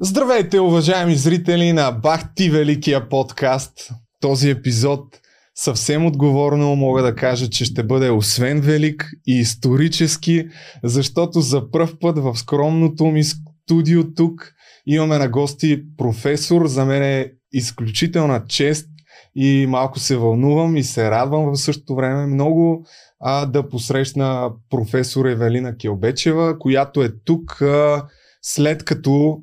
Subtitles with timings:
[0.00, 3.90] Здравейте, уважаеми зрители на Бах ти Великия подкаст.
[4.20, 5.20] Този епизод
[5.54, 10.48] съвсем отговорно мога да кажа, че ще бъде освен велик и исторически,
[10.84, 14.52] защото за първ път в скромното ми студио тук
[14.86, 16.66] имаме на гости професор.
[16.66, 18.88] За мен е изключителна чест
[19.36, 22.86] и малко се вълнувам и се радвам в същото време много
[23.20, 28.06] а, да посрещна професор Евелина Келбечева, която е тук а,
[28.42, 29.42] след като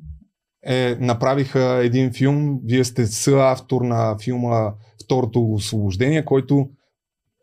[0.66, 4.72] е, направиха един филм, вие сте съавтор на филма
[5.04, 6.68] Второто освобождение, който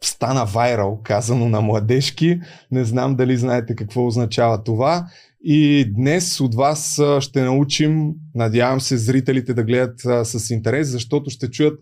[0.01, 2.39] стана вайрал, казано на младежки.
[2.71, 5.07] Не знам дали знаете какво означава това.
[5.43, 11.51] И днес от вас ще научим, надявам се зрителите да гледат с интерес, защото ще
[11.51, 11.79] чуят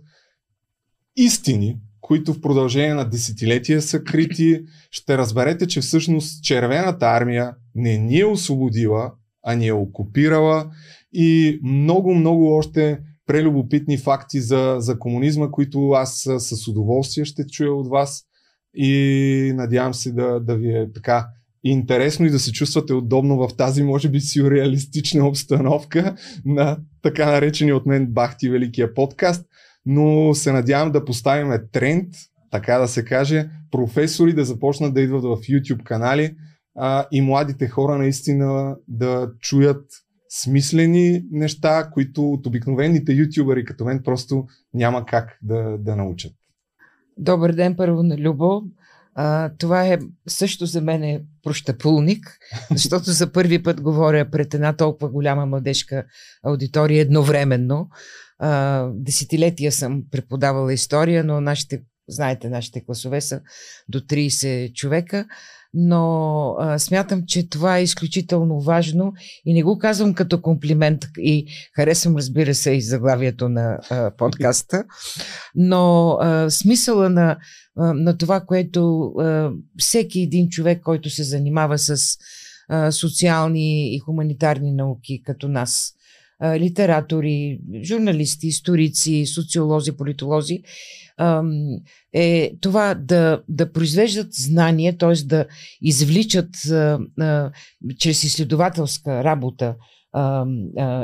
[1.15, 4.61] истини, които в продължение на десетилетия са крити.
[4.91, 9.11] Ще разберете, че всъщност червената армия не ни е освободила,
[9.43, 10.71] а ни е окупирала
[11.13, 17.73] и много, много още прелюбопитни факти за, за комунизма, които аз с удоволствие ще чуя
[17.73, 18.23] от вас
[18.75, 21.27] и надявам се да, да ви е така
[21.63, 26.15] интересно и да се чувствате удобно в тази, може би, сюрреалистична обстановка
[26.45, 29.45] на така наречения от мен Бахти Великия подкаст.
[29.85, 32.07] Но се надявам да поставим тренд,
[32.51, 36.35] така да се каже, професори да започнат да идват в YouTube канали
[36.83, 39.85] а, и младите хора наистина да чуят
[40.29, 46.33] смислени неща, които от обикновените ютубери като мен просто няма как да, да научат.
[47.17, 48.61] Добър ден първо на Любо.
[49.15, 52.37] А, това е също за мен е прощапулник,
[52.71, 56.05] защото за първи път говоря пред една толкова голяма младежка
[56.43, 57.89] аудитория едновременно.
[58.39, 63.41] А, десетилетия съм преподавала история, но нашите, знаете, нашите класове са
[63.89, 65.25] до 30 човека
[65.73, 69.13] но а, смятам, че това е изключително важно
[69.45, 71.45] и не го казвам като комплимент и
[71.75, 74.83] харесвам, разбира се, и заглавието на а, подкаста,
[75.55, 77.37] но а, смисъла на,
[77.77, 81.97] а, на това, което а, всеки един човек, който се занимава с
[82.69, 85.93] а, социални и хуманитарни науки като нас,
[86.43, 90.63] литератори, журналисти, историци, социолози, политолози,
[92.13, 95.25] е това да, да произвеждат знание, т.е.
[95.25, 95.45] да
[95.81, 96.49] извличат
[97.99, 99.75] чрез изследователска работа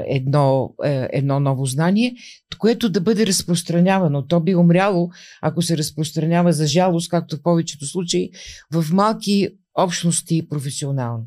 [0.05, 2.15] едно, е, едно ново знание,
[2.57, 4.27] което да бъде разпространявано.
[4.27, 5.09] То би умряло,
[5.41, 8.29] ако се разпространява за жалост, както в повечето случаи,
[8.71, 11.25] в малки общности професионални.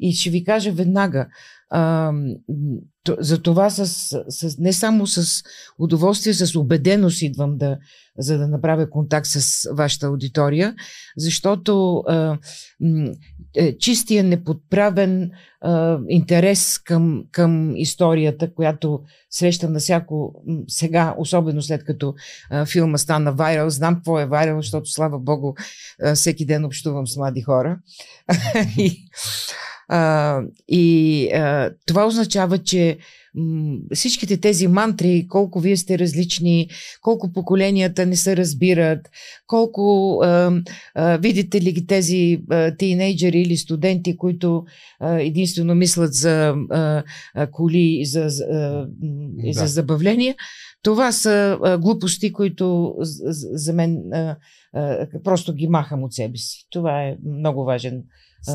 [0.00, 1.26] И ще ви кажа веднага,
[3.18, 3.86] за това с,
[4.28, 5.42] с, не само с
[5.78, 7.78] удоволствие, с убеденост идвам да,
[8.18, 10.74] за да направя контакт с вашата аудитория,
[11.16, 12.38] защото а,
[13.56, 15.30] е, чистия неподправен
[15.60, 19.00] а, интерес към, към историята, която
[19.30, 20.34] срещам на всяко
[20.68, 22.14] сега, особено след като
[22.50, 25.54] а, филма стана вайрал, знам какво е вайрал, защото слава богу
[26.02, 27.78] а, всеки ден общувам с млади хора.
[29.90, 32.98] и, а, и а, това означава, че
[33.34, 36.68] м- всичките тези мантри, колко вие сте различни,
[37.02, 39.10] колко поколенията не се разбират,
[39.46, 40.52] колко а,
[40.94, 44.64] а, видите ли тези а, тинейджери или студенти, които
[45.00, 47.02] а, единствено мислят за а,
[47.52, 48.86] коли и за, а,
[49.44, 50.36] и за забавление,
[50.82, 54.36] това са а, глупости, които за, за мен а,
[54.72, 56.66] а, просто ги махам от себе си.
[56.70, 58.02] Това е много важен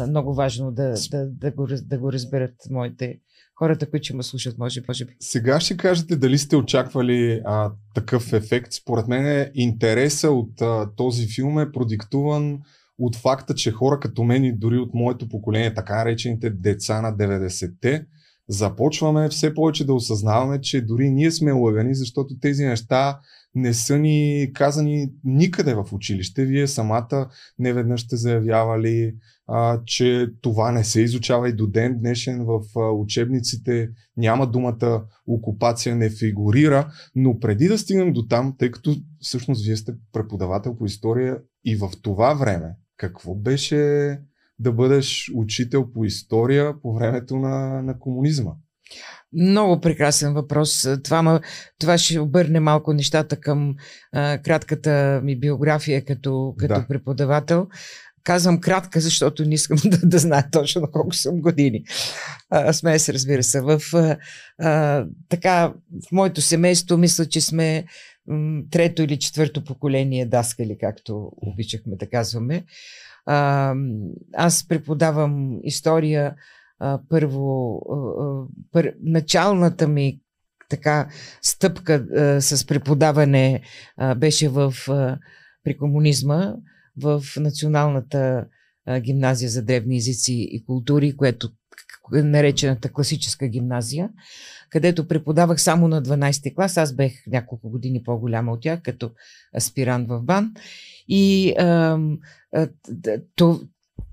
[0.08, 3.20] много важно да, да, да, го, да го разберат моите
[3.60, 5.16] хората, които ще ме слушат, може, може би.
[5.20, 8.74] Сега ще кажете дали сте очаквали а, такъв ефект.
[8.74, 12.60] Според мен е интереса от а, този филм е продиктуван
[13.00, 17.18] от факта, че хора като мен и дори от моето поколение, така наречените деца на
[17.18, 18.06] 90-те,
[18.50, 23.20] започваме все повече да осъзнаваме, че дори ние сме лъгани, защото тези неща
[23.56, 26.46] не са ни казани никъде в училище.
[26.46, 27.30] Вие самата
[27.60, 29.16] неведнъж сте заявявали,
[29.52, 33.90] а, че това не се изучава и до ден днешен в а, учебниците.
[34.18, 36.92] Няма думата окупация, не фигурира.
[37.16, 41.76] Но преди да стигнем до там, тъй като всъщност вие сте преподавател по история и
[41.76, 43.78] в това време, какво беше
[44.60, 48.52] да бъдеш учител по история по времето на, на комунизма?
[49.34, 50.88] Много прекрасен въпрос.
[51.04, 51.42] Това, ма,
[51.80, 53.76] това ще обърне малко нещата към
[54.14, 56.86] а, кратката ми биография като, като да.
[56.88, 57.68] преподавател.
[58.30, 61.84] Казвам кратка, защото не искам да, да знае точно колко съм години.
[62.50, 63.62] А, се, разбира се.
[63.62, 63.82] В,
[64.60, 65.74] а, така,
[66.08, 67.86] в моето семейство мисля, че сме
[68.28, 72.66] м, трето или четвърто поколение даскали, както обичахме да казваме.
[73.26, 73.74] А,
[74.34, 76.36] аз преподавам история
[76.80, 77.96] а, първо, а,
[78.72, 80.20] пър, началната ми
[80.70, 81.08] така
[81.42, 83.62] стъпка а, с преподаване
[83.98, 85.18] а, беше в, а,
[85.64, 86.54] при комунизма
[87.02, 88.46] в Националната
[89.00, 91.50] гимназия за древни езици и култури, което
[92.16, 94.10] е наречената класическа гимназия,
[94.70, 96.78] където преподавах само на 12 клас.
[96.78, 99.12] Аз бех няколко години по-голяма от тях, като
[99.58, 100.54] аспирант в БАН.
[101.08, 102.00] И а,
[102.56, 102.70] а,
[103.36, 103.62] то,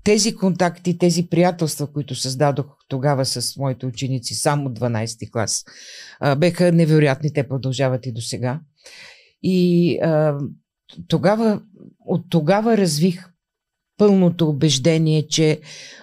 [0.03, 5.65] тези контакти, тези приятелства, които създадох тогава с моите ученици, само 12 клас,
[6.19, 7.33] а, беха невероятни.
[7.33, 8.59] Те продължават и до сега.
[9.43, 10.37] И а,
[11.07, 11.61] тогава,
[12.05, 13.29] от тогава развих
[13.97, 15.59] пълното убеждение, че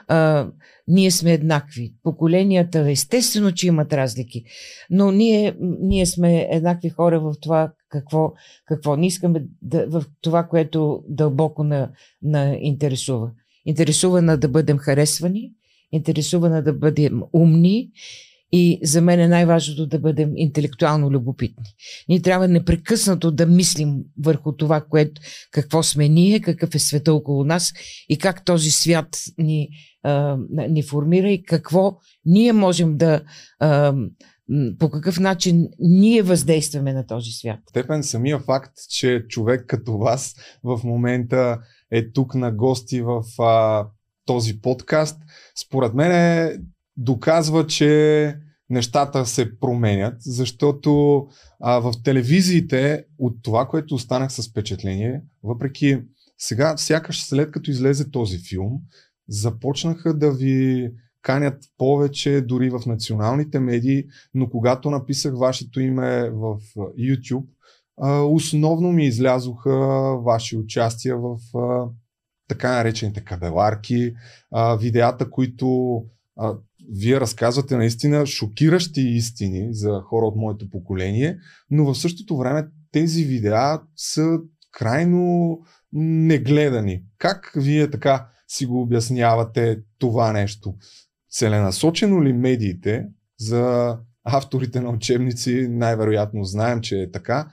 [0.08, 0.48] а,
[0.88, 1.94] ние сме еднакви.
[2.02, 4.44] Поколенията, естествено, че имат разлики,
[4.90, 8.32] но ние, ние сме еднакви хора в това какво,
[8.66, 11.90] какво не искаме да, в това, което дълбоко на,
[12.22, 13.30] на интересува.
[13.66, 15.52] Интересува на да бъдем харесвани,
[15.92, 17.90] интересува на да бъдем умни
[18.56, 21.64] и за мен е най-важното да бъдем интелектуално любопитни.
[22.08, 25.20] Ние трябва непрекъснато да мислим върху това, което,
[25.50, 27.72] какво сме ние, какъв е света около нас
[28.08, 29.08] и как този свят
[29.38, 29.68] ни,
[30.02, 33.22] а, ни формира и какво ние можем да.
[33.58, 33.94] А,
[34.78, 37.58] по какъв начин ние въздействаме на този свят.
[37.68, 40.34] Степен, самия факт, че човек като вас
[40.64, 41.58] в момента
[41.90, 43.86] е тук на гости в а,
[44.26, 45.18] този подкаст,
[45.66, 46.58] според мен е,
[46.96, 51.26] доказва, че нещата се променят, защото
[51.60, 56.02] а, в телевизиите от това, което останах с впечатление, въпреки
[56.38, 58.80] сега, сякаш след като излезе този филм,
[59.28, 60.90] започнаха да ви
[61.22, 67.46] канят повече дори в националните медии, но когато написах вашето име в YouTube,
[68.28, 69.70] основно ми излязоха
[70.24, 71.38] ваши участия в
[72.48, 74.14] така наречените кабеларки,
[74.80, 75.96] видеята, които
[76.92, 81.38] вие разказвате наистина шокиращи истини за хора от моето поколение,
[81.70, 84.38] но в същото време тези видеа са
[84.72, 85.58] крайно
[85.92, 87.04] негледани.
[87.18, 90.74] Как вие така си го обяснявате това нещо?
[91.30, 93.06] Целенасочено ли медиите
[93.38, 97.50] за авторите на учебници, най-вероятно знаем, че е така,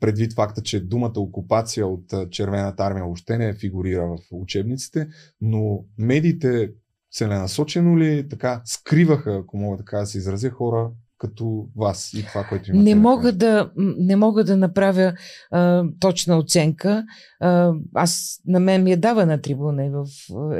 [0.00, 5.08] предвид факта, че думата окупация от червената армия въобще не фигурира в учебниците,
[5.40, 6.70] но медиите
[7.12, 10.90] целенасочено ли така скриваха, ако мога така да се изразя, хора
[11.22, 12.84] като вас и това, което имате?
[12.84, 15.12] Не мога да, не мога да направя
[15.50, 17.04] а, точна оценка.
[17.40, 20.04] А, аз на мен ми е давана трибуна и в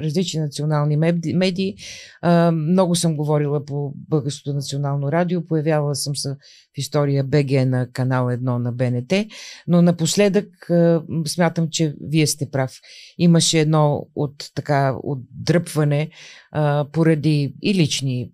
[0.03, 0.97] различни национални
[1.35, 1.75] медии.
[2.23, 6.37] А, много съм говорила по Българското национално радио, появявала съм се
[6.75, 9.13] в история БГ на канал 1 на БНТ,
[9.67, 10.71] но напоследък
[11.27, 12.73] смятам, че вие сте прав.
[13.19, 16.11] Имаше едно от така отдръпване
[16.93, 18.33] поради и лични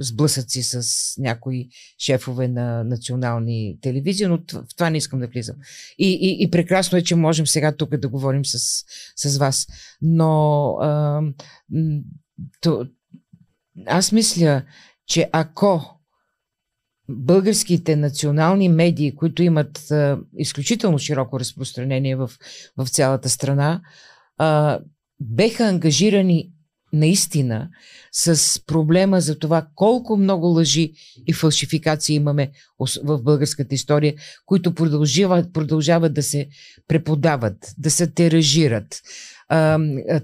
[0.00, 0.84] сблъсъци с
[1.18, 5.56] някои шефове на национални телевизии, но в това не искам да влизам.
[5.98, 8.84] И, и, и прекрасно е, че можем сега тук да говорим с,
[9.16, 9.66] с вас.
[10.02, 11.22] Но а,
[12.60, 12.86] то,
[13.86, 14.62] аз мисля,
[15.06, 15.99] че ако
[17.10, 22.30] българските национални медии, които имат а, изключително широко разпространение в,
[22.76, 23.80] в цялата страна,
[24.38, 24.80] а,
[25.20, 26.52] беха ангажирани
[26.92, 27.68] наистина
[28.12, 30.92] с проблема за това колко много лъжи
[31.26, 32.50] и фалшификации имаме
[33.04, 34.14] в българската история,
[34.46, 36.48] които продължават, продължават да се
[36.88, 39.00] преподават, да се теражират.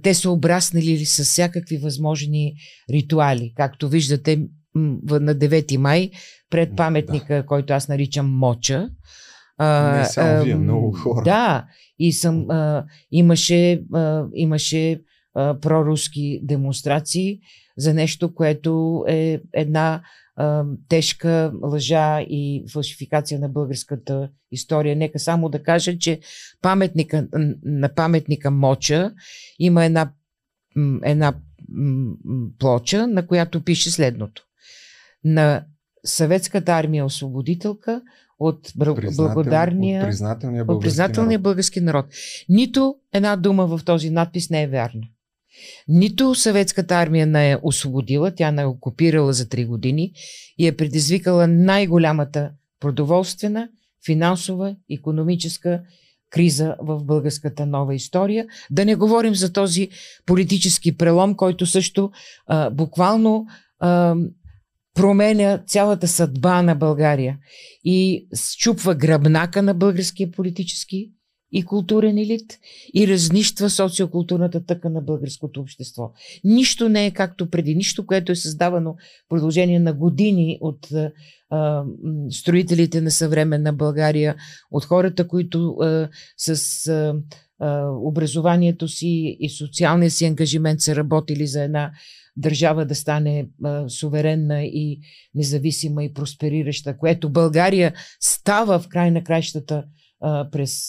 [0.02, 2.54] Те са обраснали с всякакви възможни
[2.90, 3.52] ритуали.
[3.56, 4.42] Както виждате
[4.76, 6.11] на 9 май,
[6.50, 7.47] пред паметника, да.
[7.47, 8.88] който аз наричам Моча,
[9.61, 11.25] не само вие, много хора.
[11.25, 11.66] Да,
[11.99, 15.00] и съм, а, имаше, а, имаше
[15.35, 17.38] а, проруски демонстрации
[17.78, 20.02] за нещо, което е една
[20.37, 24.97] а, тежка лъжа и фалшификация на българската история.
[24.97, 26.21] Нека само да кажа, че
[26.62, 27.28] паметника,
[27.64, 29.12] на паметника Моча
[29.59, 30.12] има една,
[31.02, 31.35] една
[32.59, 34.45] плоча, на която пише следното.
[35.25, 35.64] На
[36.04, 38.02] съветската армия освободителка
[38.38, 41.42] от благодарния, от признателния, български, от признателния народ.
[41.42, 42.06] български народ.
[42.49, 45.02] Нито една дума в този надпис не е вярна.
[45.88, 50.12] Нито съветската армия не е освободила, тя не е окупирала за три години
[50.58, 53.68] и е предизвикала най-голямата продоволствена,
[54.06, 55.82] финансова, економическа
[56.30, 58.46] криза в българската нова история.
[58.70, 59.88] Да не говорим за този
[60.26, 62.11] политически прелом, който също
[62.46, 63.46] а, буквално
[63.78, 64.14] а,
[64.96, 67.38] променя цялата съдба на България
[67.84, 71.12] и счупва гръбнака на българския политически
[71.52, 72.58] и културен елит
[72.94, 76.12] и разнищва социокултурната тъка на българското общество.
[76.44, 80.88] Нищо не е както преди, нищо, което е създавано в продължение на години от
[81.50, 81.84] а,
[82.30, 84.36] строителите на съвременна България,
[84.70, 87.14] от хората, които а, с а,
[88.02, 91.92] образованието си и социалния си ангажимент са работили за една
[92.36, 93.48] държава да стане
[93.88, 95.00] суверенна и
[95.34, 99.84] независима и просперираща, което България става в край на краищата
[100.52, 100.88] през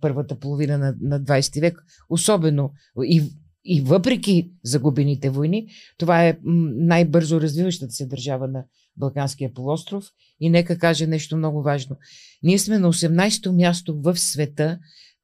[0.00, 2.72] първата половина на, на 20 век, особено
[3.04, 3.22] и,
[3.64, 5.66] и въпреки загубените войни,
[5.98, 6.38] това е
[6.76, 8.64] най-бързо развиващата се държава на
[8.96, 10.04] Балканския полуостров.
[10.40, 11.96] И нека кажа нещо много важно.
[12.42, 14.78] Ние сме на 18-то място в света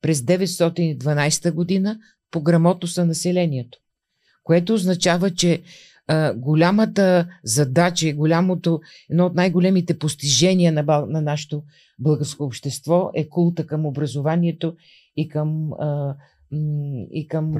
[0.04, 1.98] през 912 година
[2.30, 3.78] по грамотност на населението,
[4.42, 5.62] което означава, че
[6.06, 8.80] а, голямата задача и голямото,
[9.10, 11.62] едно от най-големите постижения на, на нашето
[11.98, 14.76] българско общество е култа към образованието
[15.16, 16.16] и към, а,
[17.10, 17.54] и към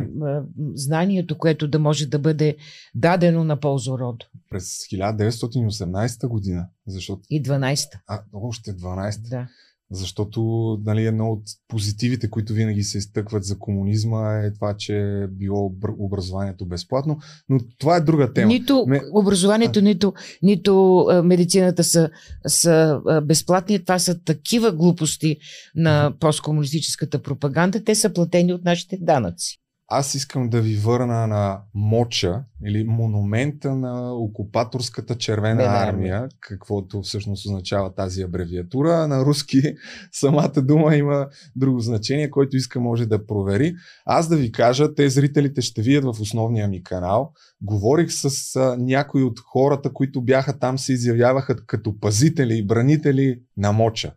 [0.75, 2.57] знанието, което да може да бъде
[2.95, 4.25] дадено на полза род.
[4.51, 7.23] През 1918 година, защото...
[7.31, 7.89] И 12.
[8.07, 9.29] А, още 12.
[9.29, 9.49] Да.
[9.91, 10.41] Защото
[10.85, 16.67] нали, едно от позитивите, които винаги се изтъкват за комунизма е това, че било образованието
[16.67, 18.47] безплатно, но това е друга тема.
[18.47, 19.01] Нито Ме...
[19.15, 20.13] образованието, нито,
[20.43, 22.11] нито медицината са,
[22.47, 23.85] са безплатни.
[23.85, 25.37] Това са такива глупости
[25.75, 27.85] на посткомунистическата пропаганда.
[27.85, 29.64] Те са платени от нашите данъци.
[29.89, 37.03] Аз искам да ви върна на Моча или монумента на окупаторската червена Бе, армия, каквото
[37.03, 39.09] всъщност означава тази абревиатура.
[39.09, 39.63] На руски
[40.13, 43.75] самата дума има друго значение, който иска може да провери.
[44.07, 47.33] Аз да ви кажа, те зрителите ще видят в основния ми канал.
[47.63, 53.41] Говорих с а, някои от хората, които бяха там, се изявяваха като пазители и бранители
[53.57, 54.13] на Моча.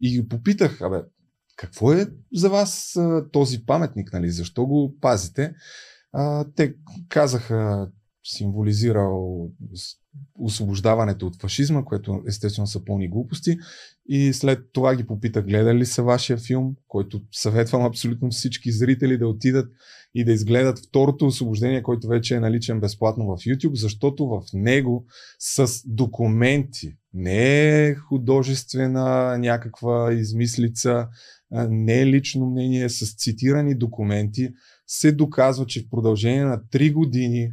[0.00, 0.98] И ги попитах, абе,
[1.56, 4.30] какво е за вас а, този паметник, нали?
[4.30, 5.54] Защо го пазите?
[6.12, 6.74] А, те
[7.08, 7.88] казаха,
[8.24, 9.50] символизирал
[10.34, 13.56] освобождаването от фашизма, което естествено са пълни глупости.
[14.06, 19.18] И след това ги попитах, гледали ли са вашия филм, който съветвам абсолютно всички зрители
[19.18, 19.72] да отидат
[20.14, 25.06] и да изгледат второто освобождение, който вече е наличен безплатно в YouTube, защото в него
[25.38, 31.08] с документи, не е художествена някаква измислица,
[31.68, 34.50] не е лично мнение, с цитирани документи,
[34.86, 37.52] се доказва, че в продължение на 3 години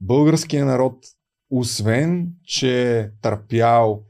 [0.00, 0.96] българският народ,
[1.50, 4.02] освен, че е търпял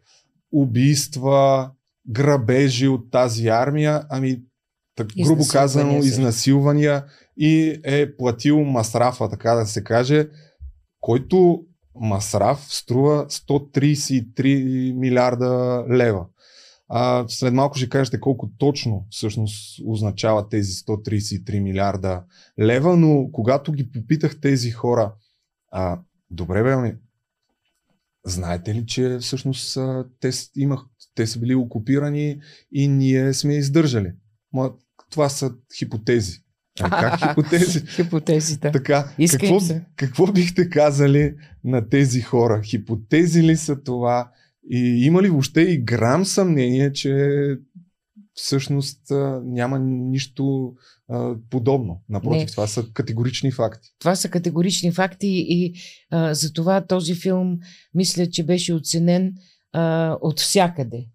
[0.53, 1.71] убийства,
[2.09, 4.43] грабежи от тази армия, ами
[4.97, 7.05] так, грубо казано, изнасилвания
[7.37, 10.29] и е платил масрафа, така да се каже,
[11.01, 11.65] който
[12.01, 16.27] масраф струва 133 милиарда лева.
[16.89, 22.25] А, след малко ще кажете колко точно всъщност означава тези 133 милиарда
[22.61, 25.15] лева, но когато ги попитах тези хора,
[25.71, 26.95] а, добре бе, ами,
[28.27, 29.79] знаете ли, че всъщност
[30.21, 30.81] те, имах,
[31.15, 32.41] те са били окупирани
[32.73, 34.13] и ние сме издържали?
[35.11, 36.39] Това са хипотези.
[36.83, 37.87] А, как хипотези?
[37.87, 38.71] Хипотезите.
[38.71, 39.59] Така, какво,
[39.97, 41.35] какво бихте казали
[41.65, 42.63] на тези хора?
[42.63, 44.31] Хипотези ли са това?
[44.71, 47.39] И има ли въобще и грам съмнение, че
[48.35, 49.01] всъщност
[49.45, 50.75] няма нищо
[51.09, 52.03] а, подобно.
[52.09, 52.47] Напротив, Не.
[52.47, 53.89] това са категорични факти.
[53.99, 55.75] Това са категорични факти и
[56.11, 57.59] а, за това този филм
[57.95, 59.35] мисля, че беше оценен
[59.73, 61.07] а, от всякъде.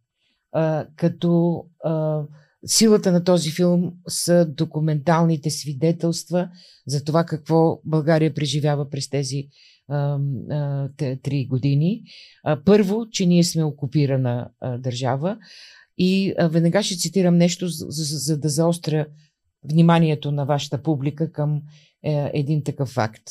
[0.51, 2.23] А, като а,
[2.65, 6.49] силата на този филм са документалните свидетелства
[6.87, 9.47] за това какво България преживява през тези
[11.23, 12.03] три години.
[12.65, 15.37] Първо, че ние сме окупирана държава
[15.97, 19.05] и веднага ще цитирам нещо, за, за, за да заостря
[19.63, 21.61] вниманието на вашата публика към
[22.03, 23.23] е, един такъв факт.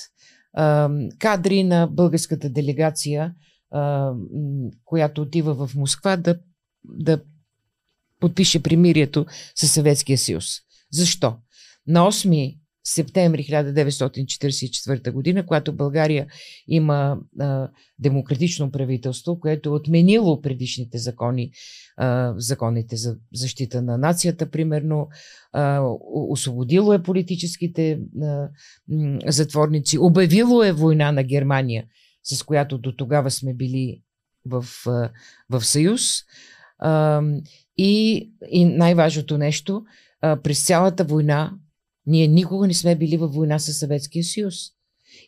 [1.19, 3.35] Кадри на българската делегация,
[4.85, 6.39] която отива в Москва да,
[6.85, 7.23] да
[8.25, 10.45] подпише примирието с Съветския съюз.
[10.93, 11.37] Защо?
[11.87, 16.27] На 8 септември 1944 година, когато България
[16.69, 21.51] има а, демократично правителство, което е отменило предишните закони,
[21.97, 25.09] а, законите за защита на нацията, примерно,
[25.53, 28.49] а, освободило е политическите а,
[29.27, 31.85] затворници, обявило е война на Германия,
[32.23, 34.03] с която до тогава сме били
[34.47, 34.65] в,
[35.51, 36.25] в съюз.
[37.77, 39.83] И, и най-важното нещо,
[40.21, 41.53] а, през цялата война
[42.07, 44.55] ние никога не сме били във война с Съветския съюз.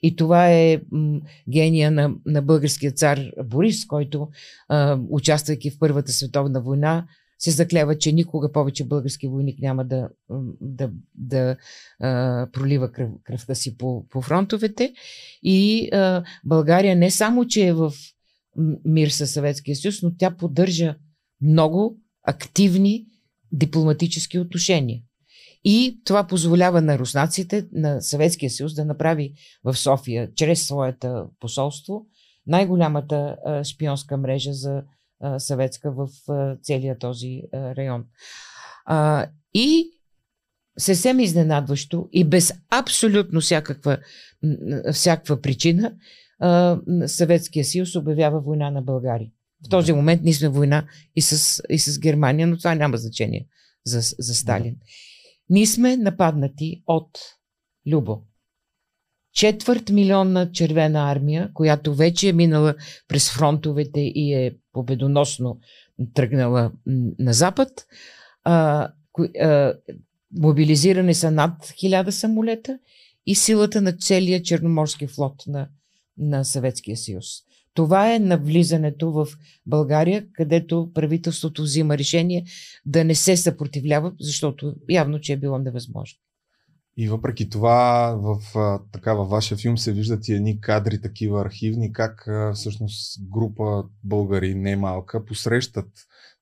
[0.02, 1.20] И това е м,
[1.52, 4.28] гения на, на българския цар Борис, който,
[4.68, 7.06] а, участвайки в Първата световна война,
[7.38, 10.08] се заклева, че никога повече български войник няма да,
[10.60, 11.56] да, да
[12.00, 14.92] а, пролива кръв, кръвта си по, по фронтовете.
[15.42, 17.92] И а, България не само, че е в
[18.84, 20.96] мир със Съветския съюз, но тя поддържа
[21.42, 23.06] много активни
[23.52, 25.02] дипломатически отношения.
[25.64, 29.32] И това позволява на руснаците, на Съветския съюз да направи
[29.64, 32.06] в София, чрез своята посолство,
[32.46, 34.82] най-голямата а, шпионска мрежа за
[35.20, 38.04] а, съветска в а, целия този а, район.
[38.84, 39.90] А, и
[40.78, 43.98] съвсем изненадващо и без абсолютно всякаква,
[44.92, 45.92] всякаква причина
[47.06, 49.30] Съветския съюз обявява война на България.
[49.64, 50.86] В този момент ние сме война
[51.16, 53.46] и с, и с Германия, но това няма значение
[53.84, 54.76] за, за Сталин.
[55.50, 57.18] Ние сме нападнати от
[57.86, 58.22] Любо.
[59.32, 62.74] Четвърт милионна червена армия, която вече е минала
[63.08, 65.60] през фронтовете и е победоносно
[66.14, 66.72] тръгнала
[67.18, 67.86] на запад.
[68.44, 68.88] А,
[69.40, 69.74] а,
[70.38, 72.78] мобилизирани са над хиляда самолета
[73.26, 75.68] и силата на целия Черноморски флот на,
[76.18, 77.26] на Съветския съюз.
[77.76, 79.26] Това е навлизането в
[79.66, 82.44] България, където правителството взима решение
[82.86, 86.18] да не се съпротивлява, защото явно, че е било невъзможно.
[86.96, 88.38] И въпреки това, в,
[88.92, 94.54] така, във вашия филм се виждат и едни кадри, такива архивни, как всъщност група българи,
[94.54, 95.88] не малка, посрещат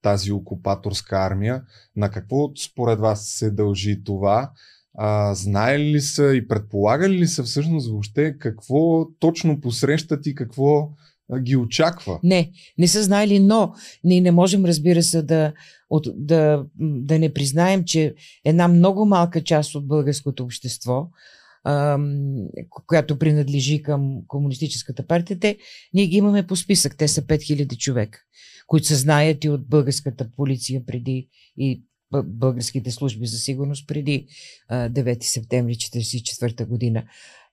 [0.03, 1.63] тази окупаторска армия.
[1.97, 4.51] На какво според вас се дължи това?
[4.99, 10.91] А, знаели ли са и предполагали ли са всъщност въобще какво точно посрещат и какво
[11.41, 12.21] ги очаква.
[12.23, 15.53] Не, не са знаели, но ние не можем, разбира се, да,
[15.91, 18.15] от, да, да не признаем, че
[18.45, 21.09] една много малка част от българското общество,
[22.87, 25.57] която принадлежи към Комунистическата партия, те,
[25.95, 26.97] ние ги имаме по списък.
[26.97, 28.19] Те са 5000 човека,
[28.67, 31.29] които се знаят и от българската полиция преди
[31.59, 31.83] и
[32.23, 34.27] българските служби за сигурност преди
[34.69, 37.05] а, 9 септември 1944 година.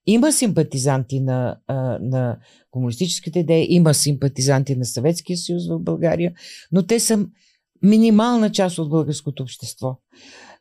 [0.06, 1.58] Има симпатизанти на,
[2.02, 2.38] на
[2.72, 6.34] комунистическите идеи, има симпатизанти на Съветския съюз в България,
[6.72, 7.26] но те са
[7.84, 10.00] минимална част от българското общество.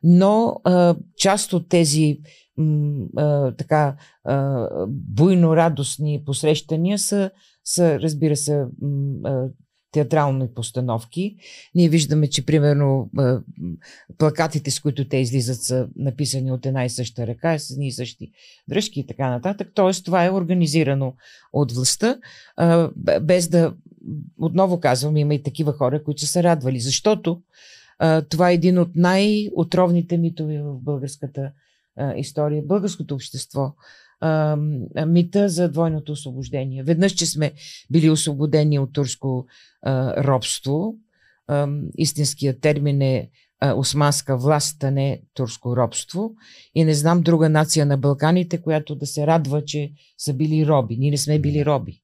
[0.03, 2.19] Но а, част от тези
[2.57, 3.95] м, а, така
[4.87, 7.31] буйно радостни посрещания са,
[7.63, 9.47] са разбира се, м, а,
[9.91, 11.35] театрални постановки.
[11.75, 13.09] Ние виждаме, че примерно
[14.17, 17.91] плакатите, с които те излизат, са написани от една и съща ръка, с едни и
[17.91, 18.31] същи
[18.69, 19.71] дръжки и така нататък.
[19.73, 21.13] Тоест, това е организирано
[21.53, 22.17] от властта,
[23.21, 23.73] без да,
[24.37, 27.41] отново казвам, има и такива хора, които са се радвали, защото
[28.29, 31.51] това е един от най-отровните митове в българската
[32.15, 33.73] история, българското общество
[34.21, 34.55] а,
[35.07, 36.83] мита за двойното освобождение.
[36.83, 37.51] Веднъж, че сме
[37.91, 39.45] били освободени от турско
[39.81, 40.95] а, робство,
[41.47, 43.29] а, истинският термин е
[43.59, 46.31] а, османска власт, а не турско робство.
[46.75, 50.97] И не знам друга нация на Балканите, която да се радва, че са били роби.
[50.97, 52.00] Ние не сме били роби.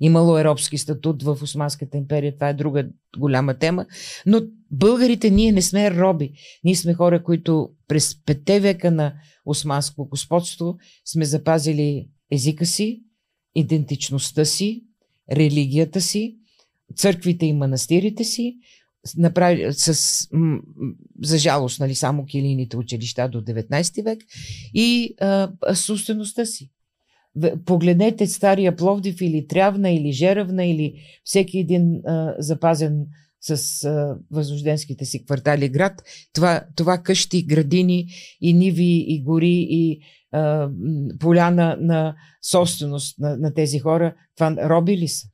[0.00, 2.88] Имало е робски статут в Османската империя, това е друга
[3.18, 3.86] голяма тема.
[4.26, 4.40] Но
[4.70, 6.32] българите ние не сме роби.
[6.64, 9.14] Ние сме хора, които през петте века на
[9.46, 13.02] османско господство сме запазили езика си,
[13.54, 14.84] идентичността си,
[15.32, 16.36] религията си,
[16.96, 18.56] църквите и манастирите си,
[19.16, 20.58] направи, с, м,
[21.22, 24.18] за жалост, нали, само килийните училища до 19 век
[24.74, 26.70] и а, собствеността си.
[27.64, 33.06] Погледнете стария Пловдив или Трявна или Жеравна или всеки един а, запазен
[33.40, 36.02] с а, възрожденските си квартали град.
[36.32, 38.06] Това, това къщи, градини
[38.40, 40.00] и ниви и гори и
[40.32, 40.70] а,
[41.20, 45.26] поляна на собственост на, на тези хора, това роби ли са?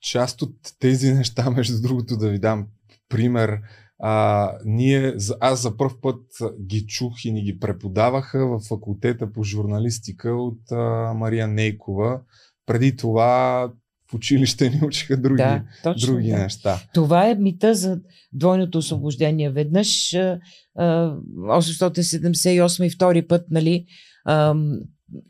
[0.00, 2.66] Част от тези неща, между другото, да ви дам
[3.08, 3.58] пример,
[4.06, 6.20] а, ние, аз за първ път
[6.60, 12.20] ги чух и ни ги преподаваха в факултета по журналистика от а, Мария Нейкова.
[12.66, 13.70] Преди това
[14.10, 16.38] в училище ни учиха други, да, точно, други да.
[16.38, 16.80] неща.
[16.94, 18.00] Това е мита за
[18.32, 19.50] двойното освобождение.
[19.50, 20.38] Веднъж а,
[20.76, 23.86] 878 и втори път, нали,
[24.24, 24.54] а,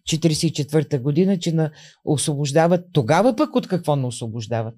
[0.09, 1.71] 44-та година, че на
[2.05, 2.85] освобождават.
[2.93, 4.75] Тогава пък от какво не освобождават?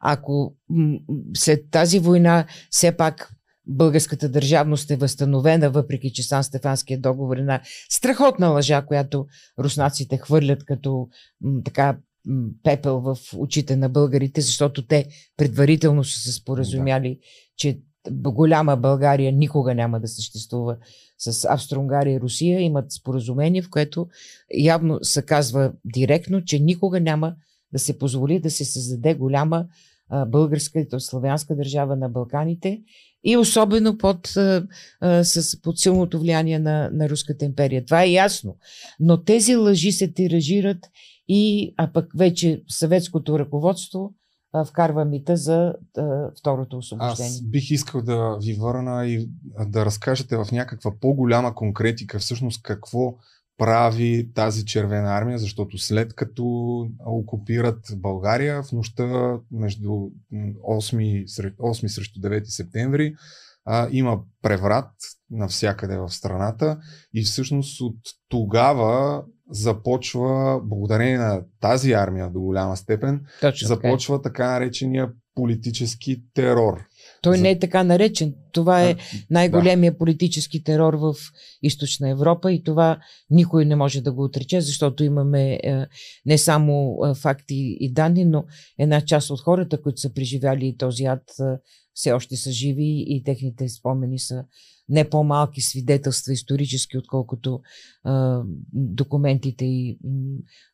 [0.00, 0.98] Ако м-
[1.34, 3.37] след тази война все пак
[3.68, 9.26] българската държавност е възстановена, въпреки че Сан Стефанския договор е една страхотна лъжа, която
[9.58, 11.08] руснаците хвърлят като
[11.40, 11.98] м- така
[12.62, 17.20] пепел в очите на българите, защото те предварително са се споразумяли, да.
[17.56, 20.76] че голяма България никога няма да съществува
[21.18, 22.60] с Австро-Унгария и Русия.
[22.60, 24.06] Имат споразумение, в което
[24.54, 27.34] явно се казва директно, че никога няма
[27.72, 29.66] да се позволи да се създаде голяма
[30.08, 31.00] а, българска, т.е.
[31.00, 32.82] славянска държава на Балканите
[33.24, 34.66] и особено под, а,
[35.24, 37.84] с, под силното влияние на, на Руската империя.
[37.84, 38.56] Това е ясно.
[39.00, 40.78] Но тези лъжи се тиражират
[41.28, 44.14] и, а пък вече съветското ръководство
[44.52, 47.30] а, вкарва мита за а, второто освобождение.
[47.30, 49.28] Аз бих искал да ви върна и
[49.66, 53.14] да разкажете в някаква по-голяма конкретика всъщност какво
[53.58, 56.44] прави тази червена армия, защото след като
[57.06, 60.10] окупират България в нощта между 8,
[61.58, 63.14] 8 срещу 9 септември
[63.70, 64.90] а, има преврат
[65.30, 66.78] навсякъде в страната
[67.14, 67.96] и всъщност от
[68.28, 74.32] тогава започва, благодарение на тази армия до голяма степен, Точно започва така.
[74.32, 76.87] така наречения политически терор.
[77.22, 77.42] Той За...
[77.42, 78.34] не е така наречен.
[78.52, 78.96] Това е
[79.30, 81.14] най-големия политически терор в
[81.62, 82.98] Източна Европа и това
[83.30, 85.86] никой не може да го отрече, защото имаме е,
[86.26, 88.44] не само е, факти и данни, но
[88.78, 91.44] една част от хората, които са преживяли този ад, е,
[91.94, 94.44] все още са живи и техните спомени са
[94.88, 97.60] не по-малки свидетелства исторически, отколкото
[98.06, 98.10] е,
[98.72, 99.98] документите и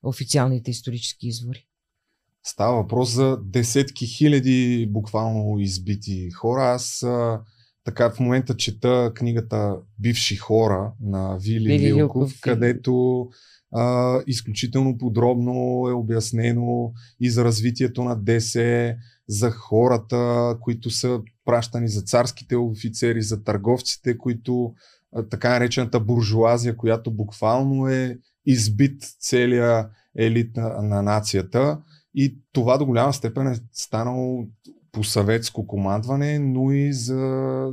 [0.02, 1.66] официалните исторически извори.
[2.46, 6.64] Става въпрос за десетки хиляди буквално избити хора.
[6.64, 7.40] Аз а,
[7.84, 13.26] така в момента чета книгата Бивши хора на Вили, Вили Лилков, Лилков, където
[13.74, 18.96] а, изключително подробно е обяснено и за развитието на ДСЕ,
[19.28, 24.74] за хората, които са пращани за царските офицери, за търговците, които
[25.30, 31.78] така наречената буржуазия, която буквално е избит целия елит на, на нацията.
[32.14, 34.46] И това до голяма степен е станало
[34.92, 37.68] по съветско командване, но и за,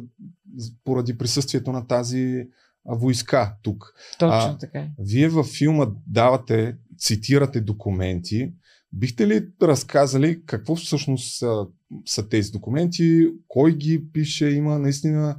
[0.83, 2.47] поради присъствието на тази
[2.85, 3.93] войска тук.
[4.19, 4.87] Точно а, така.
[4.99, 8.53] Вие във филма давате, цитирате документи.
[8.93, 11.65] Бихте ли разказали какво всъщност са,
[12.05, 15.37] са тези документи, кой ги пише, има наистина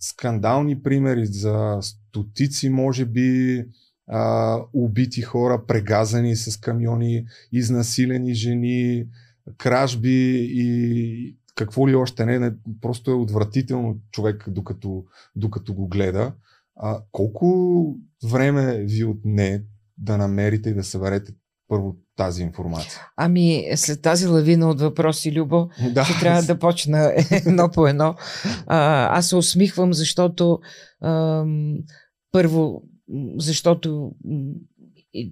[0.00, 3.64] скандални примери за стотици, може би,
[4.08, 9.06] а, убити хора, прегазани с камиони, изнасилени жени,
[9.58, 15.04] кражби и какво ли още не, не просто е отвратително човек докато,
[15.36, 16.32] докато го гледа.
[16.76, 19.62] А, колко време ви отне
[19.98, 21.32] да намерите и да съберете
[21.68, 23.02] първо тази информация?
[23.16, 26.04] Ами, след тази лавина от въпроси, Любо, да.
[26.04, 28.14] ще трябва да почна едно по едно.
[28.66, 30.58] А, аз се усмихвам, защото
[31.02, 31.78] ам,
[32.32, 32.82] първо
[33.36, 34.12] защото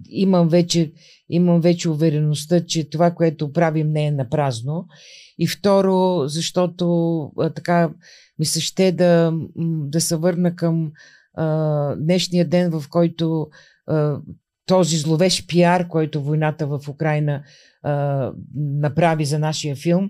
[0.09, 0.91] имам вече,
[1.29, 4.87] имам вече увереността, че това, което правим, не е на празно.
[5.39, 7.89] И второ, защото а, така
[8.39, 9.33] ми се ще да,
[9.87, 10.91] да се върна към
[11.33, 13.47] а, днешния ден, в който
[13.87, 14.19] а,
[14.65, 17.43] този зловещ пиар, който войната в Украина
[17.83, 20.09] а, направи за нашия филм,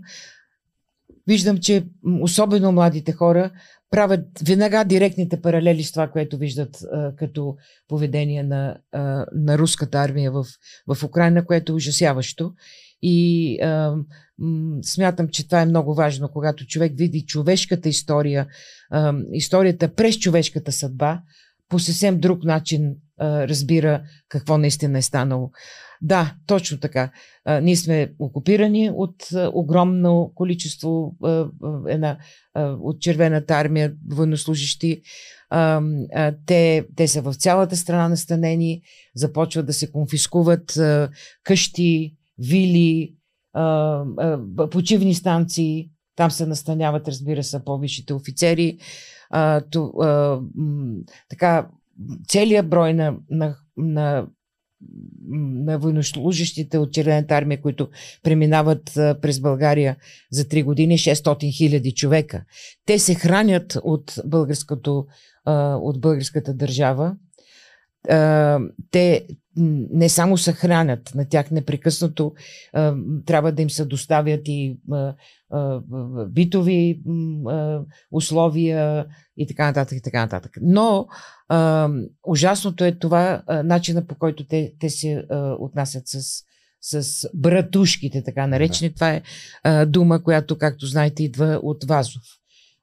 [1.28, 1.86] виждам, че
[2.22, 3.52] особено младите хора
[3.90, 7.56] правят веднага директните паралели с това, което виждат а, като
[7.88, 10.46] поведение на, а, на руската армия в,
[10.88, 12.54] в Украина, което е ужасяващо.
[13.02, 13.96] И а,
[14.40, 18.48] м, смятам, че това е много важно, когато човек види човешката история,
[18.90, 21.22] а, историята през човешката съдба,
[21.70, 25.52] по съвсем друг начин а, разбира какво наистина е станало.
[26.02, 27.12] Да, точно така.
[27.46, 31.48] А, ние сме окупирани от а, огромно количество а,
[31.88, 32.18] една,
[32.54, 35.02] а, от червената армия военнослужащи.
[35.50, 35.82] А,
[36.14, 38.82] а, те, те са в цялата страна настанени,
[39.16, 41.10] започват да се конфискуват а,
[41.44, 43.16] къщи, вили,
[43.54, 43.64] а,
[44.18, 45.90] а, почивни станции.
[46.16, 48.78] Там се настаняват, разбира се, по-висшите офицери.
[49.30, 50.96] А, то, а, м,
[51.30, 51.68] така,
[52.28, 54.28] целият брой на, на, на
[55.30, 57.90] на военнослужащите от Червената армия, които
[58.24, 59.96] преминават през България
[60.32, 62.44] за 3 години, 600 хиляди човека.
[62.86, 65.06] Те се хранят от, българското,
[65.82, 67.16] от българската държава.
[68.92, 69.28] Те
[69.92, 72.34] не само се хранят, на тях непрекъснато
[73.26, 74.78] трябва да им се доставят и
[76.30, 77.02] битови
[78.12, 79.06] условия
[79.38, 80.52] и така нататък, и така нататък.
[80.62, 81.08] Но
[81.50, 81.90] а,
[82.28, 86.44] ужасното е това а, начина по който те, те се а, отнасят с,
[86.82, 88.90] с братушките, така наречени.
[88.90, 88.96] Да.
[88.96, 89.22] Това е
[89.64, 92.24] а, дума, която, както знаете, идва от Вазов.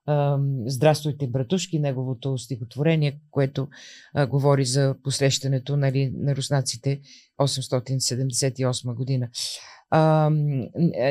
[0.06, 3.68] А, Здравствуйте, братушки, неговото стихотворение, което
[4.14, 7.00] а, говори за посрещането нали, на руснаците
[7.40, 9.28] 878 година.
[9.90, 10.30] А,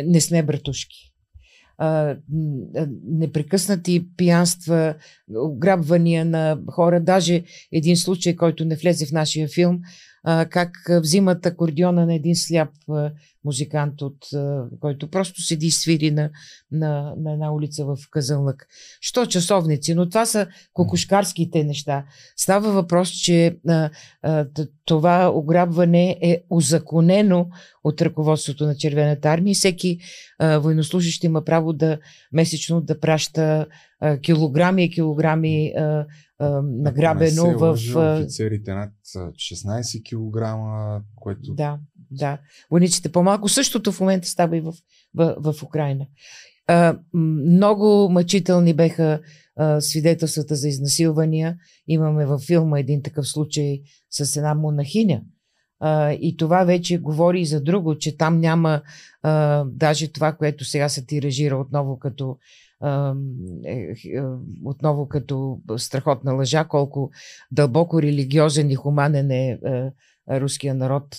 [0.06, 1.14] не сме братушки
[1.78, 2.18] а,
[3.04, 4.96] непрекъснати пиянства,
[5.36, 7.02] ограбвания на хора.
[7.02, 9.82] Даже един случай, който не влезе в нашия филм,
[10.26, 12.70] как взимат акордиона на един сляп
[13.46, 14.18] музикант, от,
[14.80, 16.30] който просто седи и свири на,
[16.72, 18.68] на, на една улица в Казанлък.
[19.02, 19.96] Що часовници?
[19.96, 22.06] Но това са кокошкарските неща.
[22.38, 23.90] Става въпрос, че а,
[24.22, 24.48] а,
[24.86, 27.48] това ограбване е узаконено
[27.84, 30.00] от ръководството на Червената армия и всеки
[30.40, 32.00] а, военнослужащ има право да
[32.32, 33.66] месечно да праща
[34.00, 36.06] а, килограми и килограми а,
[36.64, 37.72] награбено в...
[37.96, 40.58] офицерите над 16 кг,
[41.16, 41.54] което...
[41.54, 41.80] Да,
[42.12, 42.38] да.
[42.72, 43.50] Войниците по-малко.
[43.50, 44.74] Същото в момента става и в,
[45.16, 46.06] в, в Украина.
[46.68, 49.22] А, много мъчителни беха
[49.56, 51.58] а, свидетелствата за изнасилвания.
[51.88, 55.22] Имаме във филма един такъв случай с една монахиня.
[55.80, 58.82] А, и това вече говори и за друго, че там няма
[59.22, 62.38] а, даже това, което сега се тиражира отново като
[64.66, 67.12] отново като страхотна лъжа, колко
[67.52, 69.60] дълбоко религиозен и хуманен е, е
[70.32, 71.18] руския народ.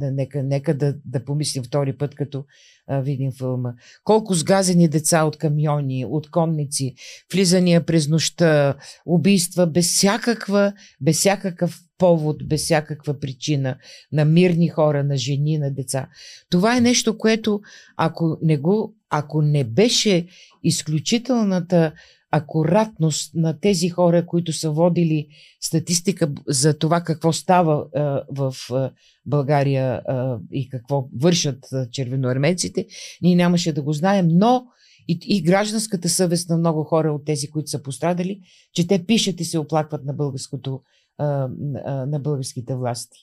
[0.00, 2.44] Нека, нека да, да помислим втори път, като
[2.90, 3.72] видим филма.
[4.04, 6.94] Колко сгазени деца от камиони, от конници,
[7.32, 8.76] влизания през нощта,
[9.06, 13.76] убийства без всякаква, без всякакъв повод, без всякаква причина
[14.12, 16.08] на мирни хора, на жени, на деца.
[16.50, 17.60] Това е нещо, което
[17.96, 20.26] ако не го, ако не беше
[20.62, 21.92] изключителната
[22.36, 25.28] акуратност на тези хора, които са водили
[25.60, 28.90] статистика за това какво става а, в а,
[29.26, 32.86] България а, и какво вършат а, червеноармейците,
[33.22, 34.64] ние нямаше да го знаем, но
[35.08, 38.40] и, и гражданската съвест на много хора от тези, които са пострадали,
[38.72, 40.80] че те пишат и се оплакват на, българското,
[41.18, 41.48] а,
[41.84, 43.18] а, на българските власти.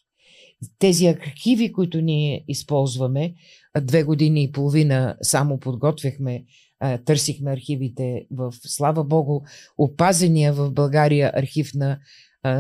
[0.80, 3.34] Тези архиви, които ние използваме,
[3.82, 6.46] две години и половина само подготвяхме
[7.06, 9.42] търсихме архивите в, слава Богу,
[9.78, 12.00] опазения в България архив на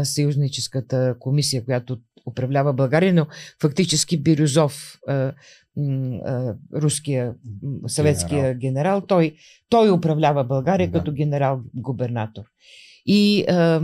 [0.03, 3.27] Съюзническата комисия, която управлява България, но
[3.61, 4.99] фактически Бирюзов,
[6.75, 7.33] руския,
[7.87, 9.35] съветския генерал, генерал той,
[9.69, 10.99] той управлява България да.
[10.99, 12.43] като генерал-губернатор.
[13.05, 13.81] И а,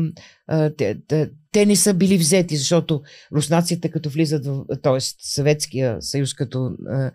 [0.47, 3.01] а, те, те, те не са били взети, защото
[3.33, 4.97] руснаците като влизат в, т.е.
[5.19, 7.11] Съветския съюз като а,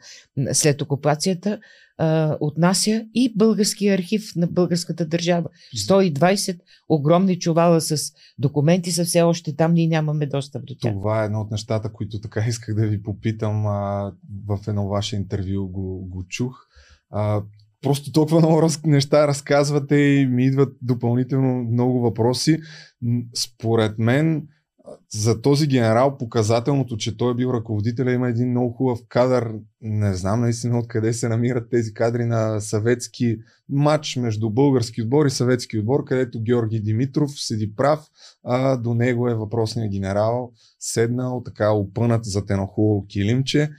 [0.53, 1.59] след окупацията,
[1.99, 5.49] а, отнася и българския архив на българската държава.
[5.89, 10.93] 120 огромни чувала с документи са все още там, ние нямаме достъп до тях.
[10.93, 13.67] Това е едно от нещата, които така исках да ви попитам.
[13.67, 14.13] А,
[14.49, 16.67] в едно ваше интервю го, го чух.
[17.11, 17.43] А,
[17.83, 22.59] просто толкова много раз, неща разказвате и ми идват допълнително много въпроси.
[23.35, 24.49] Според мен,
[25.13, 29.55] за този генерал показателното, че той е бил ръководител, има един много хубав кадър.
[29.81, 33.37] Не знам наистина откъде се намират тези кадри на съветски
[33.69, 38.01] матч между български отбор и съветски отбор, където Георги Димитров седи прав,
[38.45, 43.71] а до него е въпросният генерал, седнал така опънат за едно хубаво килимче.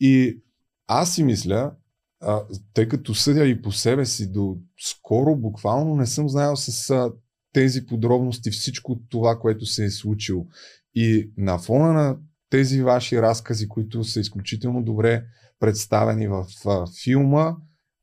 [0.00, 0.40] И
[0.86, 1.72] аз си мисля,
[2.20, 2.42] а,
[2.74, 7.10] тъй като съдя и по себе си до скоро, буквално не съм знаел с
[7.52, 10.46] тези подробности, всичко това, което се е случило.
[10.94, 12.16] И на фона на
[12.50, 15.24] тези ваши разкази, които са изключително добре
[15.60, 17.56] представени в а, филма,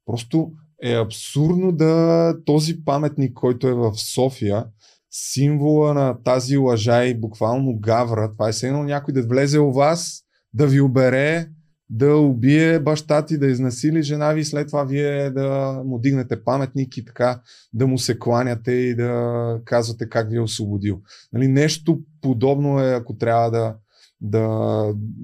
[0.06, 0.52] просто
[0.84, 4.66] е абсурдно да този паметник, който е в София,
[5.12, 10.22] символа на тази лъжа и буквално гавра, това е едно някой да влезе у вас,
[10.54, 11.50] да ви обере,
[11.90, 16.98] да убие баща ти, да изнасили жена ви, след това вие да му дигнете паметник
[16.98, 17.42] и така
[17.74, 21.02] да му се кланяте и да казвате как ви е освободил.
[21.34, 23.76] Нали, нещо подобно е, ако трябва да,
[24.22, 24.48] да,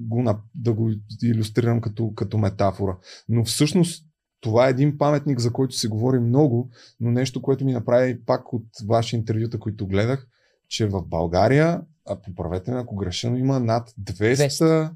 [0.08, 0.90] го, да го
[1.22, 2.96] иллюстрирам като, като метафора.
[3.28, 4.06] Но всъщност
[4.40, 6.70] това е един паметник, за който се говори много,
[7.00, 10.26] но нещо, което ми направи пак от ваши интервюта, които гледах,
[10.68, 14.90] че в България, а поправете ме ако греша, но има над 200, 200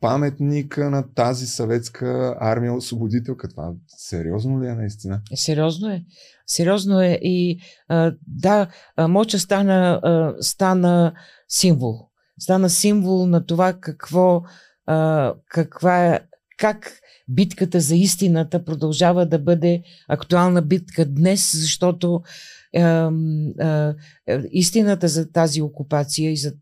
[0.00, 3.48] паметника на тази съветска армия освободителка.
[3.48, 5.20] Това сериозно ли е наистина?
[5.34, 6.04] Сериозно е.
[6.46, 11.12] Сериозно е и а, да, Моча стана, а, стана
[11.48, 12.08] символ.
[12.38, 14.42] Стана символ на това какво,
[14.86, 16.20] а, каква е,
[16.58, 16.92] как
[17.28, 22.22] битката за истината продължава да бъде актуална битка днес, защото
[22.76, 22.80] а,
[23.60, 23.94] а,
[24.50, 26.52] истината за тази окупация и за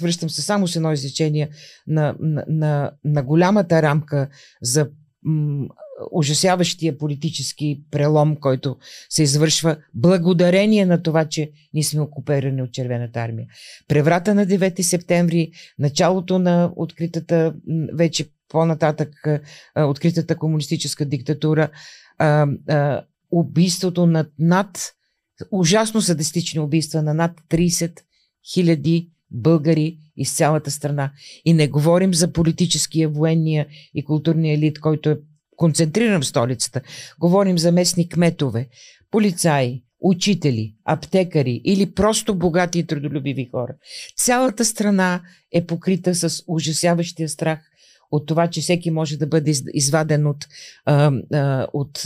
[0.00, 1.50] връщам се само с едно изречение
[1.86, 4.28] на, на, на, на голямата рамка
[4.62, 4.88] за
[5.22, 5.68] м,
[6.12, 8.76] ужасяващия политически прелом, който
[9.08, 13.46] се извършва благодарение на това, че ние сме окуперани от Червената армия.
[13.88, 17.54] Преврата на 9 септември, началото на откритата,
[17.92, 19.10] вече по-нататък
[19.76, 21.68] откритата комунистическа диктатура,
[22.18, 24.94] а, а, убийството над над
[25.50, 28.00] ужасно садистични убийства на над 30
[28.52, 31.12] хиляди българи из цялата страна.
[31.44, 35.18] И не говорим за политическия, военния и културния елит, който е
[35.56, 36.80] концентриран в столицата.
[37.20, 38.68] Говорим за местни кметове,
[39.10, 43.74] полицаи, учители, аптекари или просто богати и трудолюбиви хора.
[44.16, 47.60] Цялата страна е покрита с ужасяващия страх
[48.10, 50.46] от това, че всеки може да бъде изваден от,
[50.84, 52.02] а, от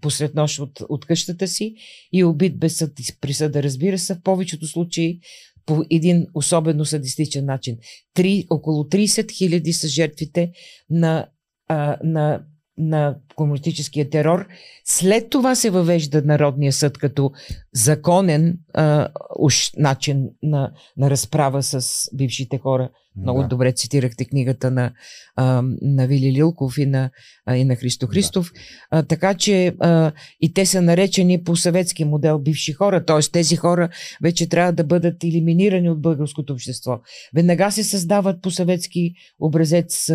[0.00, 1.74] посред нощ от, от къщата си
[2.12, 5.20] и убит без съд и присъда, разбира се, в повечето случаи
[5.66, 7.76] по един особено садистичен начин.
[8.14, 10.52] Три, около 30 хиляди са жертвите
[10.90, 11.26] на,
[11.68, 12.44] а, на
[12.82, 14.46] на комунистическия терор.
[14.84, 17.30] След това се въвежда Народния съд като
[17.74, 22.90] законен а, уж начин на, на разправа с бившите хора.
[23.16, 23.48] Много да.
[23.48, 24.92] добре цитирахте книгата на,
[25.36, 27.10] а, на Вили Лилков и на,
[27.46, 28.50] а, и на Христо Христов.
[28.54, 28.60] Да.
[28.90, 33.30] А, така че а, и те са наречени по съветски модел бивши хора, т.е.
[33.32, 33.88] тези хора
[34.22, 37.00] вече трябва да бъдат елиминирани от българското общество.
[37.34, 40.10] Веднага се създават по съветски образец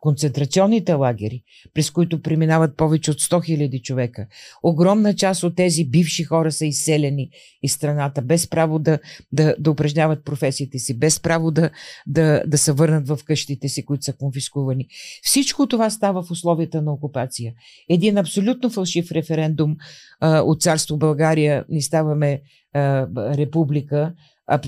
[0.00, 1.42] концентрационните лагери,
[1.74, 4.26] през които преминават повече от 100 000 човека.
[4.62, 7.30] Огромна част от тези бивши хора са изселени
[7.62, 8.98] из страната, без право да,
[9.32, 11.70] да, да упражняват професиите си, без право да,
[12.06, 14.86] да, да се върнат в къщите си, които са конфискувани.
[15.22, 17.52] Всичко това става в условията на окупация.
[17.88, 19.76] Един абсолютно фалшив референдум
[20.20, 22.40] а, от царство България, ни ставаме
[22.74, 23.06] а,
[23.36, 24.14] република,
[24.48, 24.60] а,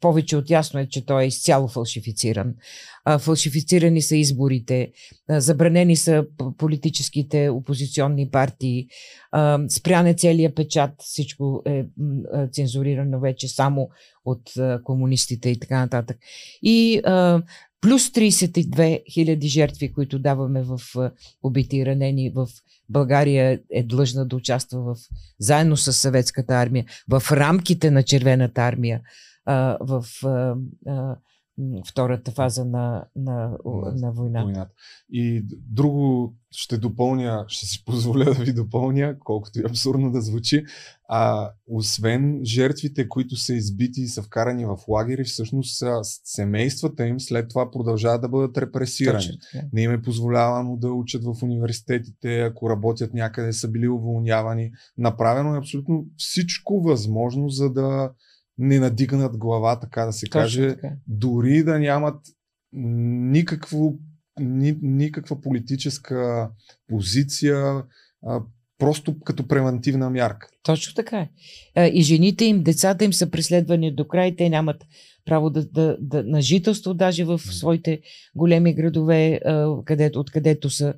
[0.00, 2.54] повече от ясно е, че той е изцяло фалшифициран.
[3.04, 4.92] А, фалшифицирани са изборите,
[5.28, 6.24] а, забранени са
[6.58, 8.86] политическите опозиционни партии,
[9.32, 11.84] а, спрян е целият печат, всичко е
[12.32, 13.88] а, цензурирано вече само
[14.24, 16.16] от а, комунистите и така нататък.
[16.62, 17.42] И а,
[17.82, 20.80] плюс 32 хиляди жертви, които даваме в
[21.42, 22.48] убити и ранени в
[22.88, 24.96] България е длъжна да участва в,
[25.40, 29.00] заедно с съветската армия в рамките на червената армия
[29.80, 30.04] в
[31.88, 33.58] втората фаза на, на,
[33.94, 34.44] на войната.
[34.44, 34.72] войната.
[35.10, 40.64] И друго ще допълня, ще си позволя да ви допълня, колкото и абсурдно да звучи.
[41.08, 45.84] А, освен жертвите, които са избити и са вкарани в лагери, всъщност
[46.24, 49.18] семействата им след това продължават да бъдат репресирани.
[49.18, 54.72] Точно, Не им е позволявано да учат в университетите, ако работят някъде, са били уволнявани.
[54.98, 58.10] Направено е абсолютно всичко възможно, за да
[58.58, 60.92] не надигнат глава, така да се Точно каже, така.
[61.06, 62.26] дори да нямат
[62.72, 63.94] никакво,
[64.40, 66.50] ни, никаква политическа
[66.88, 67.84] позиция,
[68.26, 68.42] а,
[68.78, 70.48] просто като превентивна мярка.
[70.62, 71.28] Точно така
[71.76, 71.88] е.
[71.88, 74.84] И жените им, децата им са преследвани до край, те нямат
[75.24, 78.00] право да, да, да, на жителство, даже в своите
[78.34, 79.40] големи градове,
[79.84, 80.94] където, откъдето са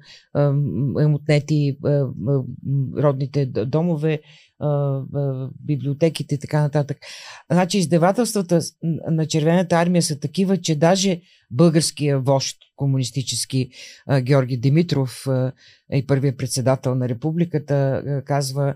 [1.02, 1.78] им отнети
[2.96, 4.20] родните домове,
[5.60, 6.98] библиотеките и така нататък.
[7.52, 8.60] Значи издевателствата
[9.10, 13.70] на Червената армия са такива, че даже българския вожд комунистически
[14.20, 15.26] Георги Димитров
[15.92, 18.74] и първият председател на републиката казва,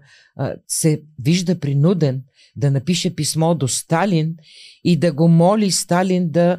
[0.69, 2.23] се вижда принуден
[2.57, 4.37] да напише писмо до Сталин
[4.85, 6.59] и да го моли Сталин да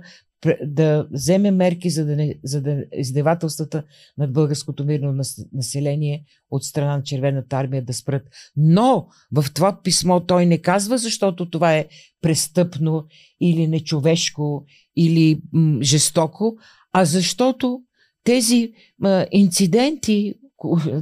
[0.66, 3.84] да вземе мерки, за да, не, за да издевателствата
[4.18, 8.24] над българското мирно население от страна на Червената армия да спрат.
[8.56, 11.88] Но в това писмо той не казва, защото това е
[12.22, 13.06] престъпно
[13.42, 14.66] или нечовешко
[14.96, 16.58] или м, жестоко,
[16.94, 17.82] а защото
[18.24, 20.34] тези м, инциденти,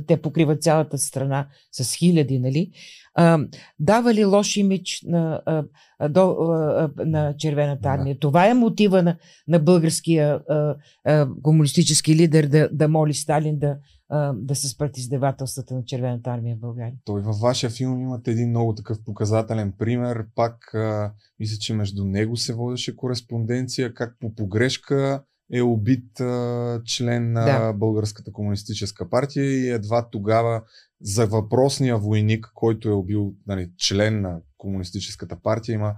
[0.08, 2.72] те покриват цялата страна с хиляди, нали,
[3.18, 3.40] а,
[3.80, 8.16] дава ли лош имидж на, а, до, а, на Червената армия?
[8.16, 8.20] Да.
[8.20, 10.76] Това е мотива на, на българския а,
[11.06, 13.78] а, комунистически лидер да, да моли Сталин да,
[14.10, 16.94] а, да се спрат издевателствата на Червената армия в България.
[17.06, 20.26] Той във вашия филм имате един много такъв показателен пример.
[20.36, 26.82] Пак а, мисля, че между него се водеше кореспонденция, как по погрешка е убит а,
[26.86, 27.74] член на да.
[27.74, 30.62] Българската комунистическа партия и едва тогава
[31.02, 35.96] за въпросния войник, който е убил нали, член на комунистическата партия, има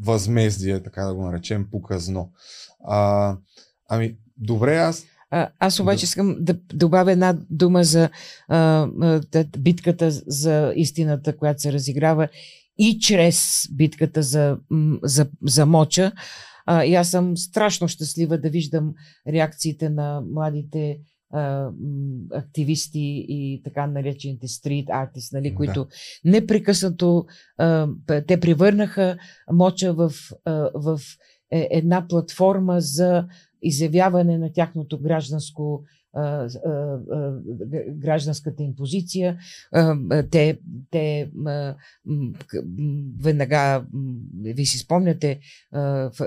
[0.00, 2.32] възмездие, така да го наречем, показно.
[2.84, 3.36] А,
[3.88, 8.10] ами, добре, аз а, аз обаче искам да добавя една дума за
[8.48, 8.88] а,
[9.58, 12.28] битката за истината, която се разиграва
[12.78, 14.58] и чрез битката за,
[15.02, 16.12] за, за моча.
[16.66, 18.94] А, и аз съм страшно щастлива да виждам
[19.28, 20.98] реакциите на младите
[21.32, 21.70] а,
[22.32, 25.54] активисти и така наречените стрит артист, нали, да.
[25.54, 25.86] които
[26.24, 27.26] непрекъснато
[27.58, 27.88] а,
[28.26, 29.16] те превърнаха
[29.52, 30.12] моча в,
[30.44, 31.00] а, в
[31.50, 33.26] е, една платформа за
[33.62, 35.84] изявяване на тяхното гражданско
[37.88, 39.38] гражданската импозиция.
[39.72, 39.96] А,
[40.30, 40.58] те,
[40.90, 41.30] те
[43.22, 43.86] веднага,
[44.42, 45.40] ви си спомняте,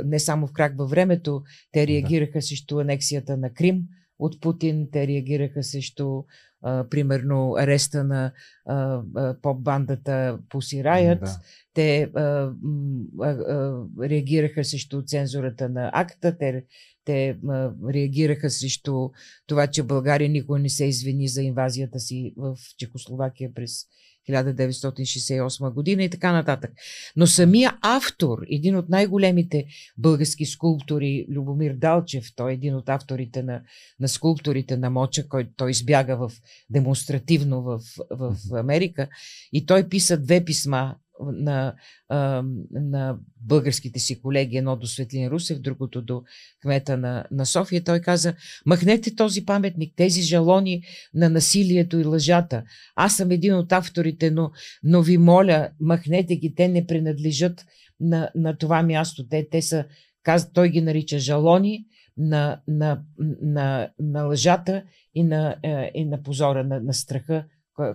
[0.06, 3.84] не само в крак във времето, те реагираха срещу анексията на Крим
[4.20, 6.24] от Путин, те реагираха срещу
[6.62, 8.32] а, примерно ареста на
[8.66, 11.20] а, а, поп-бандата Riot.
[11.20, 11.40] Да.
[11.74, 16.66] Те а, а, а, реагираха срещу цензурата на акта, те,
[17.06, 19.10] те а, реагираха срещу
[19.48, 23.86] това, че България никога не се извини за инвазията си в Чехословакия през
[24.30, 26.72] 1968 година и така нататък.
[27.16, 29.66] Но самия автор, един от най-големите
[29.98, 33.62] български скулптори, Любомир Далчев, той е един от авторите на,
[34.00, 36.32] на скулпторите на Моча, който той избяга в,
[36.70, 37.80] демонстративно в,
[38.12, 39.08] в Америка
[39.54, 41.74] и той писа две писма на,
[42.10, 46.24] а, на българските си колеги, едно до Светлин Русев, другото до
[46.62, 47.84] кмета на, на София.
[47.84, 48.34] Той каза,
[48.66, 52.64] махнете този паметник, тези жалони на насилието и лъжата.
[52.96, 54.52] Аз съм един от авторите, но,
[54.84, 57.66] но ви моля, махнете ги, те не принадлежат
[58.00, 59.28] на, на това място.
[59.30, 59.86] Те, те са,
[60.24, 61.86] каз, той ги нарича жалони
[62.18, 63.02] на, на,
[63.42, 64.84] на, на лъжата
[65.16, 67.46] и на, е, и на позора, на, на страха,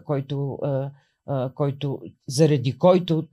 [0.05, 0.68] който е,
[1.55, 3.29] който, заради който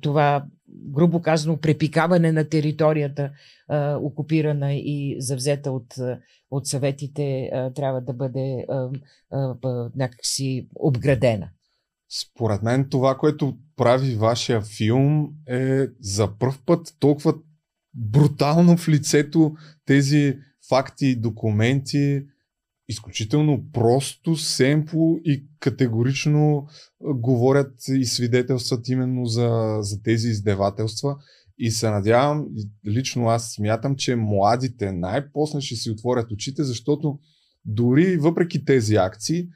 [0.00, 3.30] това, грубо казано, препикаване на територията,
[4.00, 5.94] окупирана и завзета от,
[6.50, 8.66] от съветите, трябва да бъде
[9.96, 11.50] някакси обградена.
[12.20, 17.34] Според мен това, което прави вашия филм е за първ път толкова
[17.94, 19.52] брутално в лицето
[19.84, 20.38] тези
[20.68, 22.22] факти, документи,
[22.88, 26.66] изключително просто, семпло и категорично
[27.00, 31.16] говорят и свидетелстват именно за, за тези издевателства.
[31.58, 32.46] И се надявам,
[32.86, 37.18] лично аз смятам, че младите най-после ще си отворят очите, защото
[37.64, 39.48] дори въпреки тези акции,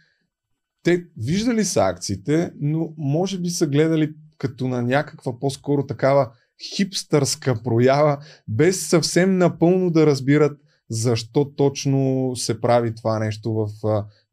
[0.82, 6.30] те виждали са акциите, но може би са гледали като на някаква по-скоро такава
[6.76, 8.18] хипстърска проява,
[8.48, 10.58] без съвсем напълно да разбират
[10.90, 13.68] защо точно се прави това нещо в,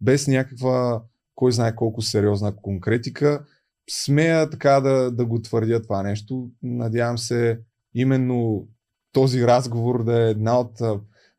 [0.02, 1.02] без някаква,
[1.36, 3.45] кой знае колко сериозна конкретика.
[3.89, 6.50] Смея така да, да го твърдя това нещо.
[6.64, 7.60] Надявам се
[7.93, 8.68] именно
[9.12, 10.82] този разговор да е една от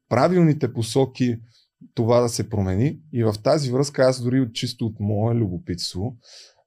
[0.09, 1.39] правилните посоки
[1.95, 2.99] това да се промени.
[3.13, 6.17] И в тази връзка аз дори от чисто от мое любопитство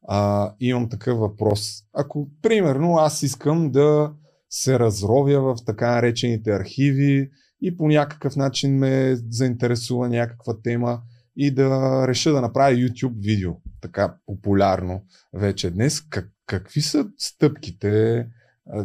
[0.08, 1.84] а, имам такъв въпрос.
[1.94, 4.14] Ако, примерно, аз искам да
[4.50, 7.30] се разровя в така наречените архиви,
[7.64, 11.02] и по някакъв начин ме заинтересува някаква тема
[11.36, 13.52] и да реша да направя YouTube видео,
[13.82, 15.04] така популярно
[15.34, 16.02] вече днес.
[16.02, 18.28] Как, какви са стъпките?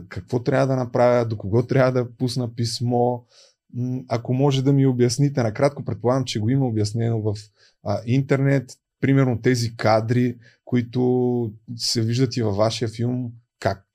[0.09, 1.27] Какво трябва да направя?
[1.27, 3.19] До кого трябва да пусна писмо?
[4.09, 7.35] Ако може да ми обясните, накратко предполагам, че го има обяснено в
[7.85, 13.33] а, интернет, примерно тези кадри, които се виждат и във вашия филм,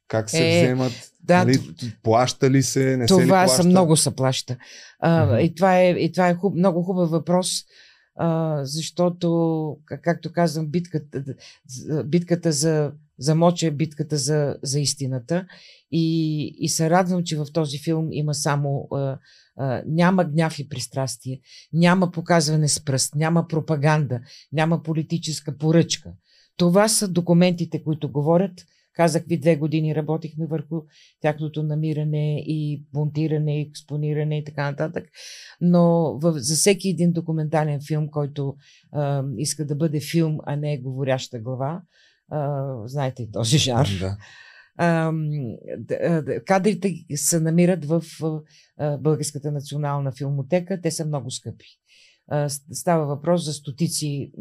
[0.08, 0.94] как, се е, вземат,
[1.24, 1.60] да, нали,
[2.04, 3.64] плаща ли се, не това се ли плаща?
[3.64, 4.58] Много се плаща.
[5.00, 5.40] А.
[5.40, 7.64] И това е, и това е хуб, много хубав въпрос,
[8.16, 11.24] а, защото, както казвам, битката,
[12.06, 15.46] битката за, за моча е битката за, за истината.
[15.92, 19.18] И, и се радвам, че в този филм има само а,
[19.58, 21.40] а, няма гняв и пристрастие,
[21.74, 24.20] няма показване с пръст, няма пропаганда,
[24.52, 26.12] няма политическа поръчка.
[26.58, 28.52] Това са документите, които говорят
[28.94, 30.82] Казах ви, две години работихме върху
[31.22, 35.04] тяхното намиране и монтиране, експониране и така нататък.
[35.62, 38.56] Но в, за всеки един документален филм, който
[38.92, 41.82] а, иска да бъде филм, а не говоряща глава,
[42.32, 43.88] а, знаете този жар.
[44.00, 44.18] Да.
[46.46, 48.04] кадрите се намират в
[49.00, 50.82] Българската национална филмотека.
[50.82, 51.68] Те са много скъпи.
[52.72, 54.32] Става въпрос за стотици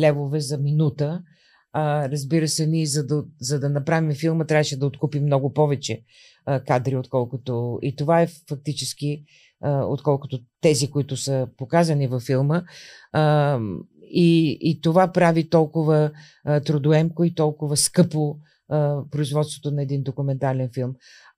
[0.00, 1.22] левове за минута
[1.76, 6.02] а, разбира се, ние за да, за да направим филма трябваше да откупим много повече
[6.46, 7.78] а, кадри, отколкото.
[7.82, 9.24] И това е фактически,
[9.62, 12.62] а, отколкото тези, които са показани във филма.
[13.12, 13.58] А,
[14.02, 16.10] и, и това прави толкова
[16.44, 18.36] а, трудоемко и толкова скъпо
[18.68, 20.94] а, производството на един документален филм.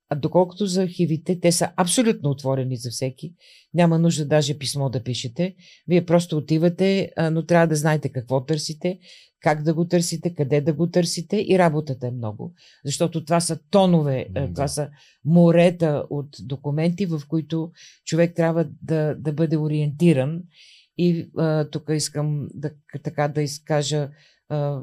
[0.09, 3.35] А доколкото за архивите, те са абсолютно отворени за всеки.
[3.75, 5.55] Няма нужда даже писмо да пишете.
[5.89, 8.99] Вие просто отивате, но трябва да знаете какво търсите,
[9.41, 12.55] как да го търсите, къде да го търсите и работата е много.
[12.85, 14.47] Защото това са тонове, да.
[14.47, 14.89] това са
[15.25, 17.71] морета от документи, в които
[18.05, 20.43] човек трябва да, да бъде ориентиран.
[20.99, 22.71] И а, тук искам да,
[23.03, 24.11] така да изкажа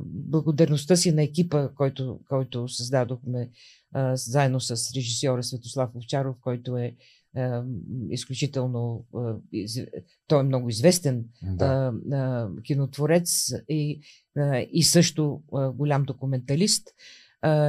[0.06, 3.50] благодарността си на екипа, който, който създадохме
[3.94, 6.96] а, заедно с режисьора Светослав Овчаров, който е
[8.10, 9.06] изключително.
[10.28, 11.94] Той е много известен Да.
[12.64, 14.02] кинотворец и,
[14.72, 15.42] и също
[15.76, 16.88] голям документалист.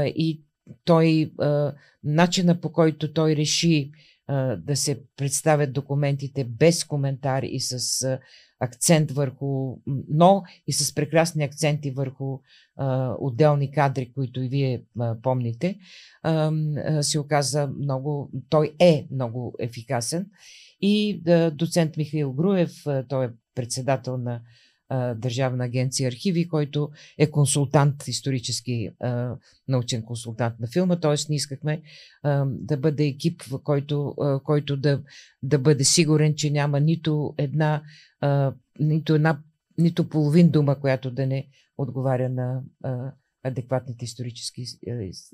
[0.05, 0.43] И
[0.85, 1.33] той,
[2.05, 3.93] начина по който той реши
[4.59, 8.19] да се представят документите без коментар и с
[8.61, 9.77] акцент върху,
[10.09, 12.39] но и с прекрасни акценти върху
[12.77, 15.79] а, отделни кадри, които и вие а, помните,
[16.23, 16.53] а,
[16.87, 20.27] а, се оказа много, той е много ефикасен.
[20.81, 24.41] И а, доцент Михаил Груев, а, той е председател на
[25.17, 29.37] Държавна агенция архиви, който е консултант, исторически а,
[29.69, 31.01] научен консултант на филма.
[31.01, 31.15] Т.е.
[31.29, 31.83] ние искахме
[32.23, 35.03] а, да бъде екип, в който, а, който да,
[35.43, 37.83] да бъде сигурен, че няма нито една,
[38.21, 39.41] а, нито една,
[39.79, 43.13] нито половин дума, която да не отговаря на а,
[43.45, 44.65] адекватните исторически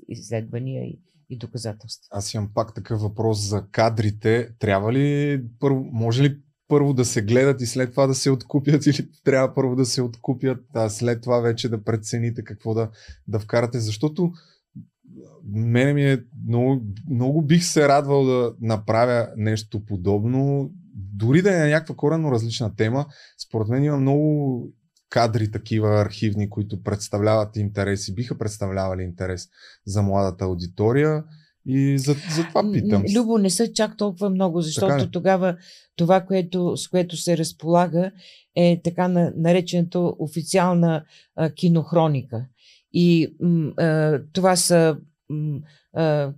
[0.09, 0.99] изследвания и,
[1.29, 2.07] и доказателства.
[2.11, 4.49] Аз имам пак такъв въпрос за кадрите.
[4.59, 6.37] Трябва ли, първо, може ли
[6.71, 10.01] първо да се гледат и след това да се откупят или трябва първо да се
[10.01, 12.89] откупят, а след това вече да прецените какво да,
[13.27, 14.31] да вкарате, защото
[15.53, 21.69] мене ми е много, много бих се радвал да направя нещо подобно, дори да е
[21.69, 23.05] някаква коренно различна тема.
[23.47, 24.67] Според мен има много
[25.09, 29.47] кадри такива архивни, които представляват интерес и биха представлявали интерес
[29.85, 31.23] за младата аудитория.
[31.65, 33.03] И за, за това питам.
[33.15, 35.57] Любо, не са чак толкова много, защото тогава
[35.95, 38.11] това, което, с което се разполага,
[38.55, 41.05] е така на, наречената официална
[41.35, 42.45] а, кинохроника.
[42.93, 44.97] И м, а, това са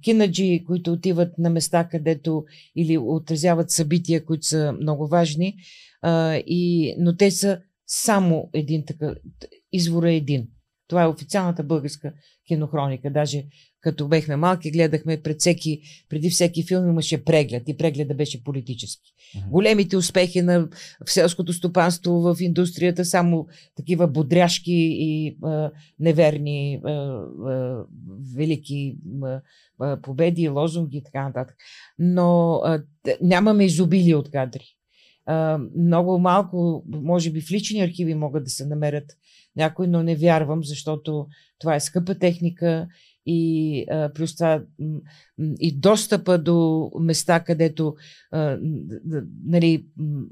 [0.02, 2.46] кинаджи, които отиват на места, където
[2.76, 5.56] или отразяват събития, които са много важни,
[6.02, 9.18] а, и, но те са само един такъв.
[9.72, 10.48] Извора е един.
[10.88, 12.14] Това е официалната българска
[12.48, 13.12] кинохроника.
[13.12, 13.46] Даже
[13.84, 19.12] като бехме малки, гледахме пред всеки, преди всеки филм имаше преглед и прегледа беше политически.
[19.12, 19.50] Mm-hmm.
[19.50, 20.68] Големите успехи на
[21.08, 27.84] в селското стопанство, в индустрията, само такива бодряшки и а, неверни а, а,
[28.36, 28.98] велики
[29.80, 31.56] а, победи, лозунги и така нататък.
[32.00, 32.84] Но а,
[33.22, 34.66] нямаме изобилие от кадри.
[35.26, 39.06] А, много малко, може би в лични архиви могат да се намерят
[39.56, 41.28] някой, но не вярвам, защото
[41.60, 42.88] това е скъпа техника
[43.26, 44.64] и а, плюс това
[45.60, 47.96] и достъпа до места, където
[49.46, 49.88] нали,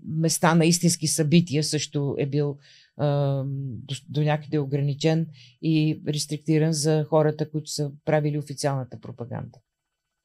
[0.07, 2.57] места на истински събития също е бил
[2.97, 5.27] до, до някъде ограничен
[5.61, 9.57] и рестриктиран за хората, които са правили официалната пропаганда.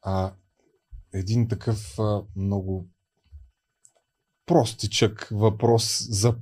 [0.02, 0.32] А
[1.14, 1.98] един такъв
[2.36, 2.88] много
[4.46, 6.36] простичък въпрос за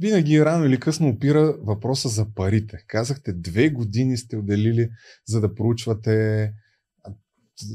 [0.00, 2.78] винаги рано или късно опира въпроса за парите.
[2.86, 4.90] Казахте, две години сте отделили
[5.26, 6.52] за да проучвате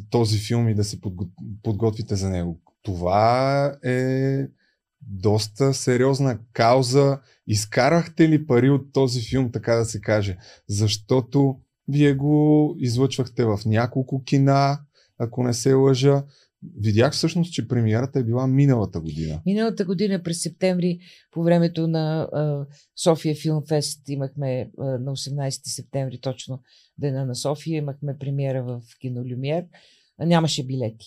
[0.10, 1.00] този филм и да се
[1.64, 2.62] подготвите за него.
[2.82, 4.48] Това е
[5.02, 7.20] доста сериозна кауза.
[7.48, 10.38] Изкарахте ли пари от този филм, така да се каже?
[10.70, 14.80] Защото вие го излъчвахте в няколко кина,
[15.18, 16.24] ако не се лъжа.
[16.80, 19.42] Видях всъщност, че премиерата е била миналата година.
[19.46, 21.00] Миналата година през септември,
[21.32, 22.66] по времето на а,
[23.04, 26.62] София Филм Фест, имахме а, на 18 септември, точно
[26.98, 29.66] дена на София, имахме премиера в кино Люмиер.
[30.20, 31.06] Нямаше билети.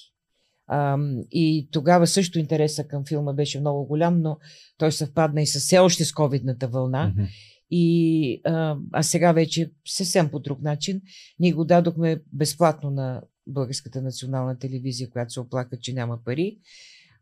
[0.66, 0.98] А,
[1.30, 4.38] и тогава също интереса към филма беше много голям, но
[4.78, 7.12] той съвпадна и с все още с ковидната вълна.
[7.16, 7.28] Mm-hmm.
[7.70, 11.00] И, а, а сега вече съвсем по друг начин.
[11.38, 16.59] Ние го дадохме безплатно на Българската национална телевизия, която се оплака, че няма пари.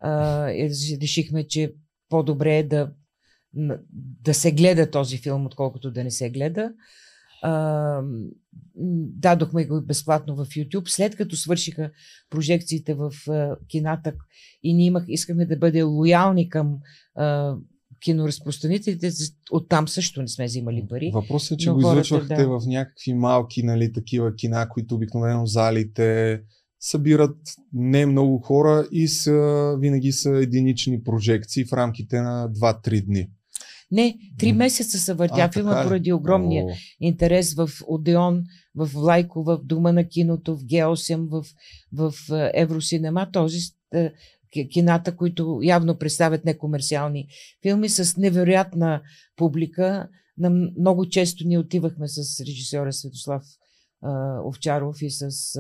[0.01, 0.47] А,
[1.03, 1.75] решихме, че
[2.09, 2.93] по-добре е да,
[4.23, 6.73] да се гледа този филм, отколкото да не се гледа.
[7.43, 8.03] А,
[9.21, 10.89] дадохме го безплатно в YouTube.
[10.89, 11.91] След като свършиха
[12.31, 14.15] прожекциите в а, кината
[14.63, 16.79] и ние имах, искахме да бъдем лоялни към
[17.15, 17.57] а,
[18.01, 19.11] киноразпространителите,
[19.51, 21.11] оттам също не сме взимали пари.
[21.15, 22.49] Въпросът е, че го излъчвахте да.
[22.49, 26.41] в някакви малки, нали, такива кина, които обикновено залите
[26.81, 27.37] събират
[27.73, 33.29] не много хора и са, винаги са единични прожекции в рамките на 2-3 дни.
[33.93, 36.69] Не, три месеца се въртя филма поради огромния О.
[37.01, 38.45] интерес в Одеон,
[38.75, 41.45] в Лайко, в Дума на киното, в Г8, в,
[41.93, 42.15] в
[42.55, 43.31] Евросинема.
[43.33, 43.59] Този
[44.73, 47.29] кината, които явно представят некомерциални
[47.63, 49.03] филми с невероятна
[49.37, 50.09] публика.
[50.39, 53.43] На много често ние отивахме с режисьора Светослав
[54.47, 55.53] Овчаров и с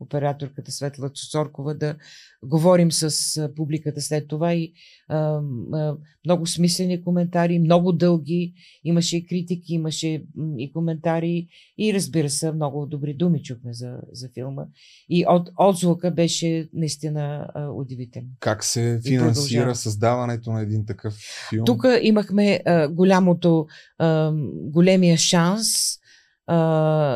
[0.00, 1.96] операторката Светла Цоркова, да
[2.42, 4.72] говорим с публиката след това и
[5.08, 5.40] а,
[5.72, 10.24] а, много смислени коментари, много дълги, имаше и критики, имаше
[10.58, 14.64] и коментари и разбира се, много добри думи чухме за, за филма.
[15.08, 18.28] И от, отзвука беше наистина а, удивителен.
[18.40, 21.14] Как се финансира създаването на един такъв
[21.50, 21.64] филм?
[21.64, 23.66] Тук имахме а, голямото,
[23.98, 25.97] а, големия шанс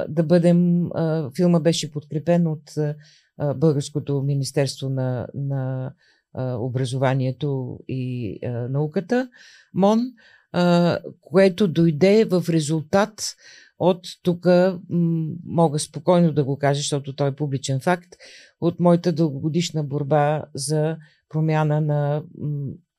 [0.08, 0.88] да бъдем.
[1.36, 2.74] Филма беше подкрепен от
[3.56, 5.92] Българското Министерство на, на
[6.58, 8.38] образованието и
[8.70, 9.28] науката,
[9.74, 10.00] МОН,
[11.20, 13.36] което дойде в резултат
[13.78, 14.46] от тук,
[15.46, 18.16] мога спокойно да го кажа, защото той е публичен факт,
[18.60, 20.96] от моята дългогодишна борба за
[21.28, 22.22] промяна на,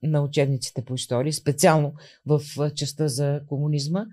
[0.04, 1.94] на учебниците по история, специално
[2.26, 2.42] в
[2.76, 4.06] частта за комунизма,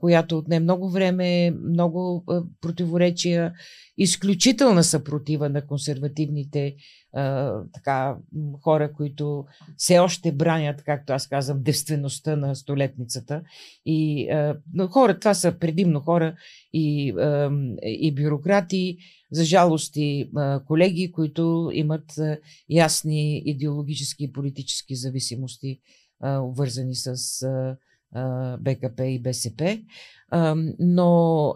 [0.00, 2.24] която отне много време, много
[2.60, 3.52] противоречия,
[3.98, 6.76] изключителна съпротива на консервативните
[7.12, 8.16] а, така,
[8.62, 9.44] хора, които
[9.76, 13.42] все още бранят, както аз казвам, девствеността на столетницата.
[13.86, 14.56] И а,
[14.90, 16.34] хора, това са предимно хора
[16.72, 17.50] и, а,
[17.82, 18.98] и бюрократи,
[19.32, 22.38] за жалост и а, колеги, които имат а,
[22.70, 25.80] ясни идеологически и политически зависимости,
[26.20, 27.06] а, обвързани с
[27.42, 27.76] а,
[28.60, 29.78] БКП и БСП,
[30.78, 31.52] но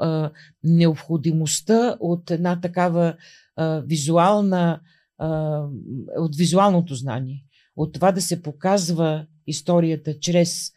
[0.65, 3.17] необходимостта от една такава
[3.87, 4.81] визуална,
[6.19, 7.45] от визуалното знание,
[7.77, 10.71] от това да се показва историята чрез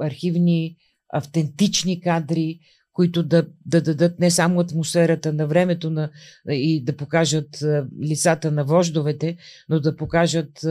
[0.00, 0.76] архивни,
[1.12, 2.60] автентични кадри,
[2.92, 6.10] които да, да дадат не само атмосферата на времето на,
[6.48, 7.64] и да покажат
[8.02, 9.36] лицата на вождовете,
[9.68, 10.64] но да покажат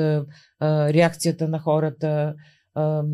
[0.62, 2.36] реакцията на хората,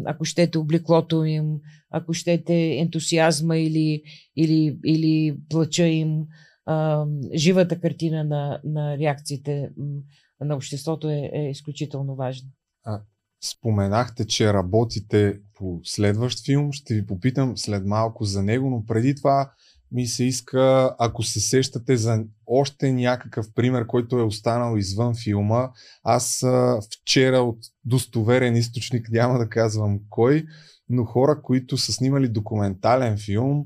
[0.06, 4.03] ако щете облеклото им, ако щете ентусиазма или,
[4.36, 6.26] или, или плача им,
[7.36, 9.70] живата картина на, на реакциите
[10.41, 12.49] на обществото е, е изключително важна.
[12.84, 13.01] А,
[13.43, 16.72] споменахте, че работите по следващ филм.
[16.72, 19.51] Ще ви попитам след малко за него, но преди това
[19.92, 25.70] ми се иска, ако се сещате за още някакъв пример, който е останал извън филма.
[26.04, 30.46] Аз а, вчера от достоверен източник, няма да казвам кой,
[30.90, 33.66] но хора, които са снимали документален филм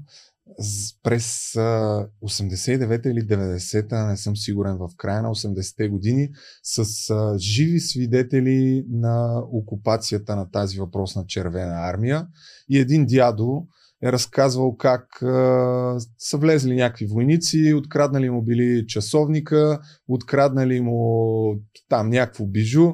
[1.04, 6.30] през а, 89-та или 90-та, не съм сигурен, в края на 80-те години,
[6.64, 12.28] с а, живи свидетели на окупацията на тази въпросна червена армия.
[12.70, 13.68] И един дядо,
[14.04, 21.56] е разказвал как а, са влезли някакви войници, откраднали му били часовника, откраднали му
[21.90, 22.94] там някакво бижу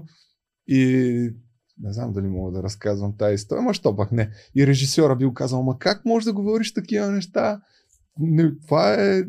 [0.67, 0.83] и
[1.79, 4.29] не знам дали мога да разказвам тази история, ма що пък не.
[4.55, 7.61] И режисьора бил казал, ма как можеш да говориш такива неща?
[8.19, 9.23] Не, това е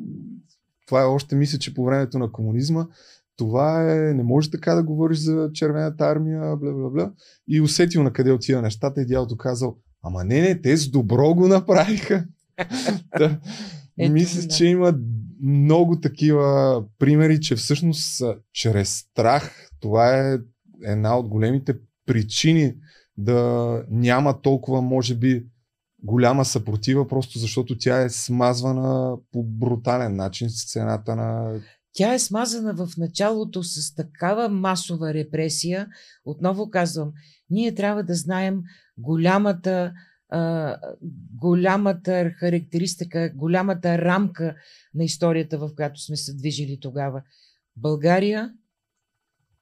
[0.87, 2.87] това е още мисля, че по времето на комунизма
[3.37, 7.13] това е, не може така да говориш за червената армия, бла, бла, бла.
[7.49, 9.77] И усетил на къде отива нещата и дялото казал,
[10.07, 12.25] Ама не, не, те с добро го направиха.
[13.19, 13.41] да.
[13.99, 14.49] Ето, Мисля, да.
[14.49, 14.99] че има
[15.43, 20.39] много такива примери, че всъщност чрез страх това е
[20.85, 21.77] една от големите
[22.07, 22.75] причини
[23.19, 25.47] да няма толкова, може би,
[26.03, 31.61] голяма съпротива, просто защото тя е смазвана по брутален начин с цената на
[31.97, 35.87] тя е смазана в началото с такава масова репресия.
[36.25, 37.13] Отново казвам,
[37.51, 38.63] ние трябва да знаем
[38.99, 39.93] голямата,
[41.35, 44.55] голямата характеристика, голямата рамка
[44.95, 47.23] на историята, в която сме се движили тогава.
[47.77, 48.53] България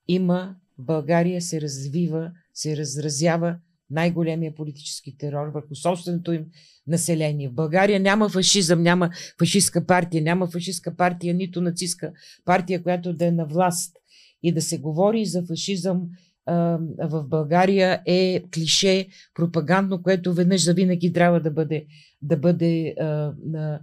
[0.09, 3.59] има, България се развива, се разразява
[3.91, 6.47] най-големия политически терор върху собственото им
[6.87, 7.49] население.
[7.49, 12.13] В България няма фашизъм, няма фашистска партия, няма фашистска партия, нито нацистска
[12.45, 13.97] партия, която да е на власт.
[14.43, 16.09] И да се говори за фашизъм
[16.47, 21.87] в България е клише, пропагандно, което веднъж за винаги трябва да бъде,
[22.23, 23.81] да бъде а, а,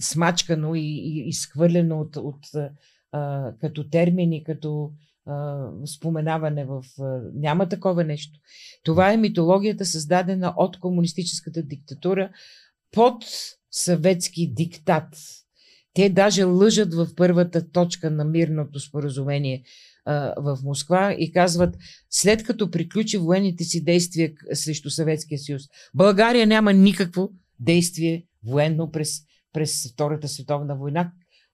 [0.00, 2.46] смачкано и, и изхвърлено от, от,
[3.12, 4.92] а, като термини, като
[5.96, 6.82] споменаване в...
[7.34, 8.38] Няма такова нещо.
[8.84, 12.30] Това е митологията, създадена от комунистическата диктатура
[12.92, 13.24] под
[13.70, 15.16] съветски диктат.
[15.94, 19.62] Те даже лъжат в първата точка на мирното споразумение
[20.36, 21.76] в Москва и казват,
[22.10, 25.62] след като приключи военните си действия срещу Съветския съюз,
[25.94, 27.30] България няма никакво
[27.60, 29.20] действие военно през,
[29.52, 31.12] през Втората световна война,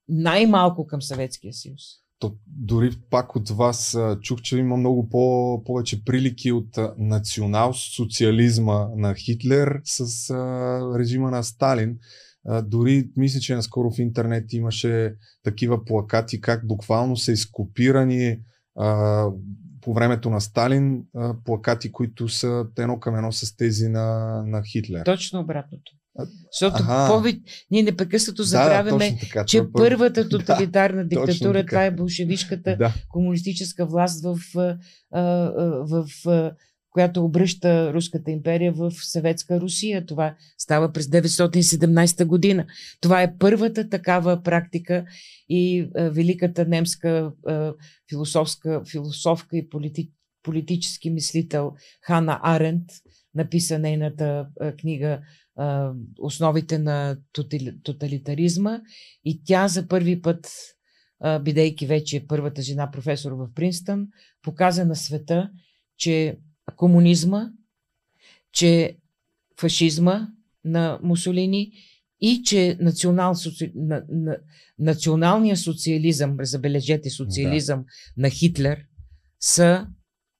[0.08, 1.82] най-малко към Съветския съюз
[2.18, 9.14] то, дори пак от вас чух, че има много по, повече прилики от национал-социализма на
[9.14, 11.98] Хитлер с а, режима на Сталин.
[12.48, 18.38] А, дори мисля, че наскоро в интернет имаше такива плакати, как буквално са изкопирани
[18.78, 19.26] а,
[19.80, 24.62] по времето на Сталин а, плакати, които са едно към едно с тези на, на
[24.62, 25.04] Хитлер.
[25.04, 25.92] Точно обратното.
[26.52, 27.40] Защото повече,
[27.70, 32.94] ние непрекъснато забравяме, да, така, че е първата тоталитарна да, диктатура, това е болшевишката да.
[33.08, 36.52] комунистическа власт в, в, в
[36.96, 40.06] която обръща Руската империя в съветска Русия.
[40.06, 42.66] Това става през 1917 година.
[43.00, 45.04] Това е първата такава практика
[45.48, 47.74] и а, великата немска а,
[48.08, 50.10] философска, философка и полити,
[50.42, 51.72] политически мислител
[52.02, 52.84] Хана Арент
[53.34, 55.20] написа нейната а, книга
[56.18, 57.16] Основите на
[57.82, 58.80] тоталитаризма
[59.24, 60.48] и тя за първи път
[61.40, 64.08] бидейки вече първата жена професор в Принстън,
[64.42, 65.50] показа на света,
[65.98, 66.38] че
[66.76, 67.50] комунизма,
[68.52, 68.96] че
[69.60, 70.28] фашизма
[70.64, 71.72] на Мусолини
[72.20, 73.72] и че национал, соци...
[73.74, 74.38] на, на,
[74.78, 78.22] националния социализъм, забележете социализъм да.
[78.22, 78.84] на Хитлер,
[79.40, 79.86] са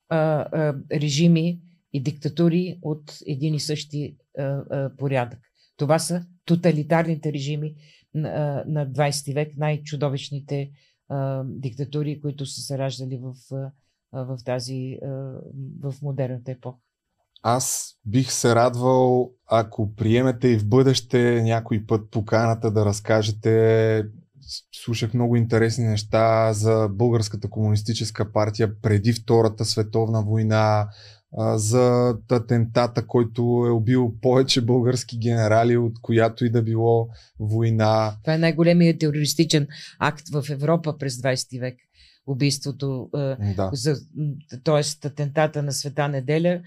[0.09, 1.61] а, а, режими
[1.93, 5.39] и диктатури от един и същи а, а, порядък.
[5.77, 7.75] Това са тоталитарните режими
[8.15, 10.71] на, на 20 век, най-чудовищните
[11.09, 13.73] а, диктатури, които са се раждали в а,
[14.13, 14.99] в тази,
[15.83, 16.79] в модерната епоха.
[17.43, 24.05] Аз бих се радвал, ако приемете и в бъдеще някой път поканата да разкажете.
[24.73, 30.89] Слушах много интересни неща за Българската комунистическа партия преди Втората световна война,
[31.55, 37.09] за атентата, който е убил повече български генерали, от която и да било
[37.41, 38.17] война.
[38.23, 39.67] Това е най-големият терористичен
[39.99, 41.77] акт в Европа през 20 век
[42.27, 43.09] убийството,
[43.57, 43.71] да.
[43.73, 43.97] за,
[44.65, 45.07] т.е.
[45.07, 46.61] атентата на Света неделя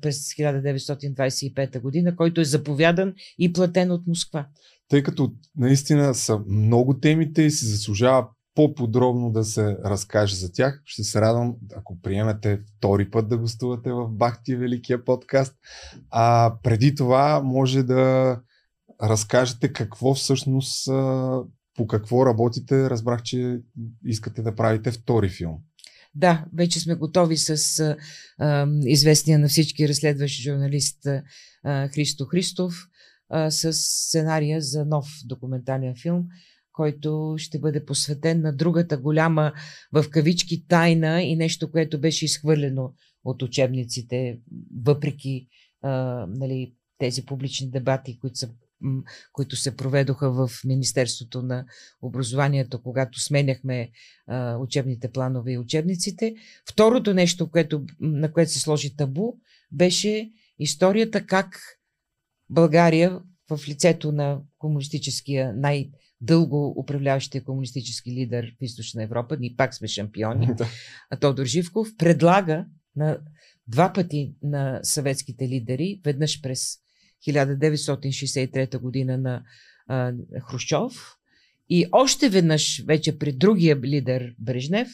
[0.00, 4.46] през 1925 година, който е заповядан и платен от Москва.
[4.88, 10.82] Тъй като наистина са много темите и се заслужава по-подробно да се разкаже за тях.
[10.84, 15.54] Ще се радвам, ако приемете втори път да гостувате в Бахти Великия подкаст.
[16.10, 18.36] А преди това може да
[19.02, 20.88] разкажете какво всъщност
[21.78, 23.60] по какво работите, разбрах, че
[24.04, 25.58] искате да правите втори филм.
[26.14, 27.80] Да, вече сме готови с
[28.38, 31.06] а, известния на всички разследващ журналист
[31.64, 32.74] а, Христо Христов
[33.28, 36.24] а, с сценария за нов документален филм,
[36.72, 39.52] който ще бъде посветен на другата голяма
[39.92, 42.92] в кавички тайна и нещо, което беше изхвърлено
[43.24, 44.38] от учебниците,
[44.84, 45.48] въпреки
[45.82, 45.90] а,
[46.28, 48.50] нали, тези публични дебати, които са
[49.32, 51.64] които се проведоха в Министерството на
[52.02, 53.90] образованието, когато сменяхме
[54.26, 56.34] а, учебните планове и учебниците.
[56.70, 59.32] Второто нещо, което, на което се сложи табу,
[59.72, 61.60] беше историята как
[62.50, 63.20] България
[63.50, 69.88] в лицето на комунистическия най- дълго управляващия комунистически лидер в Източна Европа, ние пак сме
[69.88, 70.48] шампиони,
[71.10, 72.66] а Тодор Живков предлага
[72.96, 73.18] на
[73.68, 76.78] два пъти на съветските лидери, веднъж през
[77.26, 79.42] 1963 година на
[79.86, 80.12] а,
[80.50, 81.16] Хрущов
[81.68, 84.88] и още веднъж вече при другия лидер Брежнев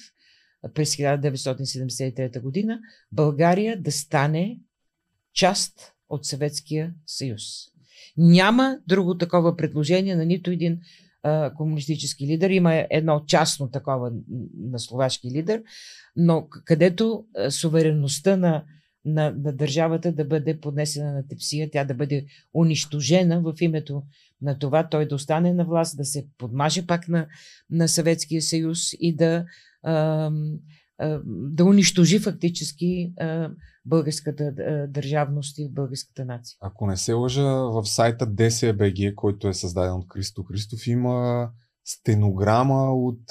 [0.75, 2.81] през 1973 година
[3.13, 4.61] България да стане
[5.35, 7.43] част от Съветския съюз.
[8.17, 10.81] Няма друго такова предложение на нито един
[11.23, 12.51] а, комунистически лидер.
[12.51, 14.13] Има едно частно такова
[14.59, 15.63] на словашки лидер,
[16.17, 18.65] но където суверенността на
[19.05, 24.03] на, на държавата да бъде поднесена на тепсия, тя да бъде унищожена в името
[24.43, 27.27] на това той да остане на власт, да се подмаже пак на,
[27.71, 29.45] на Съветския съюз и да,
[29.83, 30.31] а,
[30.99, 33.51] а, да унищожи фактически а,
[33.85, 36.57] българската а, държавност и българската нация.
[36.61, 41.49] Ако не се лъжа, в сайта DCBG, който е създаден от Христо Христов, има
[41.85, 43.23] стенограма от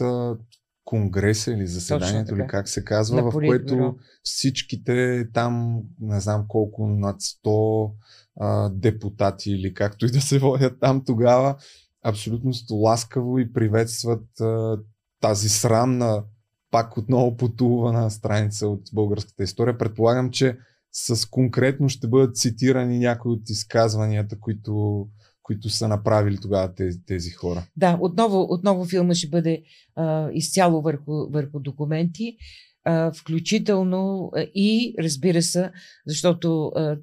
[0.86, 7.22] конгреса или заседанието, или как се казва, в което всичките там, не знам колко, над
[7.22, 7.92] 100
[8.40, 11.56] а, депутати или както и да се водят там тогава,
[12.04, 14.78] абсолютно ласкаво и приветстват а,
[15.20, 16.24] тази срамна,
[16.72, 19.78] пак отново потулвана страница от българската история.
[19.78, 20.58] Предполагам, че
[20.92, 25.08] с конкретно ще бъдат цитирани някои от изказванията, които
[25.44, 27.64] които са направили тогава тези, тези хора.
[27.78, 29.64] Да, отново, отново филма ще бъде
[29.96, 32.38] а, изцяло върху, върху документи,
[32.86, 35.72] а, включително и, разбира се,
[36.08, 36.98] защото, а,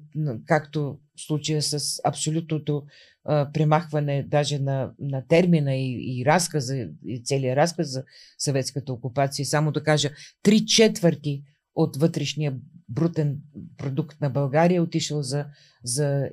[0.45, 2.83] както в случая с абсолютното
[3.25, 8.03] а, премахване даже на, на термина и, и разказа, и целият разказ за
[8.37, 10.09] съветската окупация, само да кажа,
[10.43, 11.43] три четвърти
[11.75, 12.53] от вътрешния
[12.91, 13.37] брутен
[13.77, 15.45] продукт на България е отишъл за,
[15.83, 16.29] за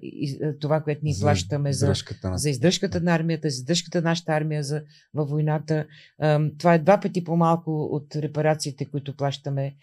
[0.60, 4.62] това, което ние за плащаме за, за издръжката на армията, за издръжката на нашата армия
[4.62, 4.82] за,
[5.14, 5.86] във войната.
[6.58, 9.76] Това е два пъти по-малко от репарациите, които плащаме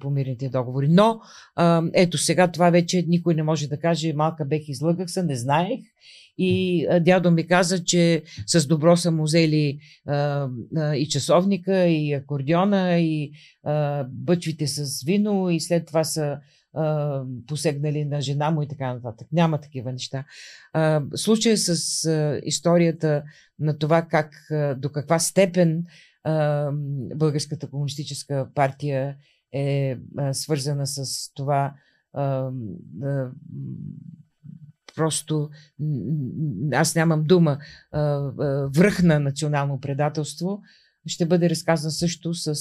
[0.00, 0.88] по мирните договори.
[0.88, 1.20] Но
[1.94, 5.80] ето сега това вече никой не може да каже, малка бех излъгах се, не знаех.
[6.38, 12.12] И дядо ми каза, че с добро са му взели а, а, и часовника, и
[12.12, 13.32] акордиона, и
[13.64, 16.38] а, бъчвите с вино, и след това са
[16.74, 19.28] а, посегнали на жена му и така нататък.
[19.32, 20.24] Няма такива неща.
[20.72, 23.22] А, случая с а, историята
[23.58, 25.84] на това как, а, до каква степен
[26.24, 26.70] а,
[27.14, 29.16] Българската комунистическа партия
[29.52, 29.98] е
[30.32, 31.74] свързана с това
[34.96, 35.50] просто
[36.72, 37.58] аз нямам дума,
[38.76, 40.62] връх на национално предателство,
[41.06, 42.54] ще бъде разказан също с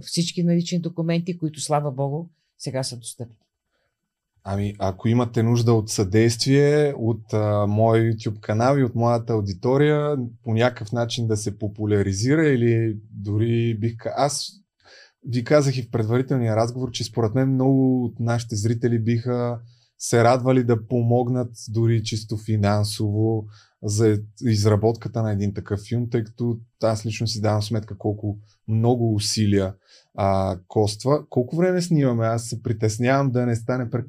[0.00, 2.28] всички налични документи, които, слава Богу,
[2.58, 3.36] сега са достъпни.
[4.48, 10.16] Ами, ако имате нужда от съдействие от а, моя YouTube канал и от моята аудитория,
[10.44, 14.52] по някакъв начин да се популяризира или дори бих аз
[15.28, 19.58] ви казах и в предварителния разговор, че според мен много от нашите зрители биха
[19.98, 23.46] се радвали да помогнат дори чисто финансово
[23.82, 29.14] за изработката на един такъв филм, тъй като аз лично си давам сметка колко много
[29.14, 29.74] усилия
[30.14, 31.26] а, коства.
[31.30, 32.26] Колко време снимаме?
[32.26, 34.06] Аз се притеснявам да не стане пред...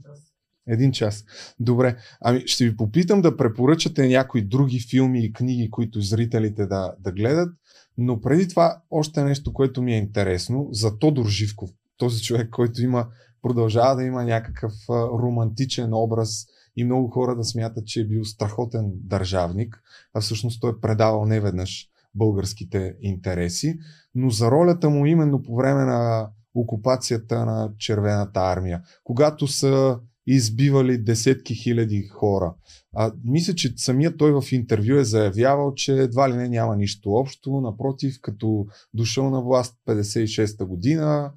[0.67, 1.25] Един час.
[1.59, 1.95] Добре.
[2.21, 7.11] Ами ще ви попитам да препоръчате някои други филми и книги, които зрителите да, да
[7.11, 7.53] гледат,
[7.97, 11.69] но преди това още нещо, което ми е интересно за Тодор Живков.
[11.97, 13.07] Този човек, който има
[13.41, 16.45] продължава да има някакъв романтичен образ
[16.75, 19.81] и много хора да смятат, че е бил страхотен държавник,
[20.13, 23.79] а всъщност той е предавал неведнъж българските интереси,
[24.15, 30.97] но за ролята му именно по време на окупацията на Червената армия, когато са избивали
[30.97, 32.53] десетки хиляди хора.
[32.95, 37.11] А, мисля, че самия той в интервю е заявявал, че едва ли не няма нищо
[37.11, 37.61] общо.
[37.61, 41.31] Напротив, като дошъл на власт 56-та година,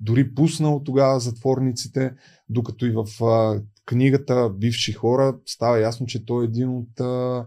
[0.00, 2.14] дори пуснал тогава затворниците,
[2.48, 7.46] докато и в а, книгата Бивши хора става ясно, че той е един от а,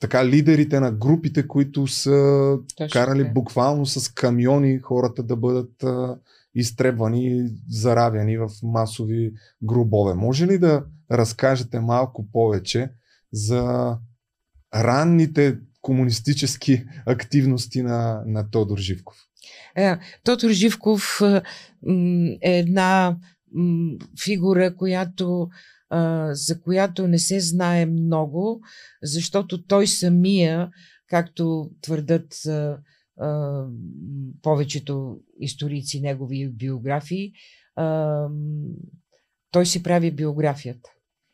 [0.00, 6.18] така лидерите на групите, които са Точно карали буквално с камиони хората да бъдат а,
[6.54, 9.32] изтребвани, заравяни в масови
[9.62, 10.14] гробове.
[10.14, 12.90] Може ли да разкажете малко повече
[13.32, 13.96] за
[14.74, 19.16] ранните комунистически активности на, на Тодор Живков?
[19.76, 21.42] Е, Тодор Живков е,
[22.42, 23.16] е една
[24.24, 25.48] фигура, която,
[26.30, 28.60] за която не се знае много,
[29.02, 30.70] защото той самия,
[31.08, 32.34] както твърдат
[34.42, 37.32] повечето историци, негови биографии,
[39.50, 40.90] той си прави биографията.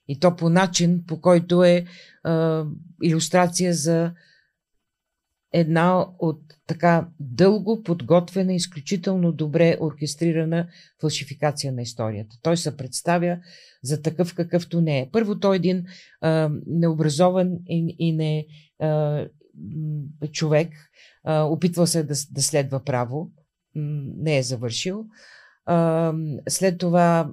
[0.09, 1.85] И то по начин, по който е
[3.03, 4.13] иллюстрация за
[5.53, 10.69] една от така дълго подготвена, изключително добре оркестрирана
[11.01, 12.37] фалшификация на историята.
[12.43, 13.39] Той се представя
[13.83, 15.09] за такъв какъвто не е.
[15.13, 15.85] Първо, той е един
[16.21, 18.47] а, необразован и, и не
[18.79, 19.27] а,
[20.33, 20.73] човек,
[21.27, 23.31] опитвал се да, да следва право,
[23.75, 25.07] не е завършил.
[26.49, 27.33] След това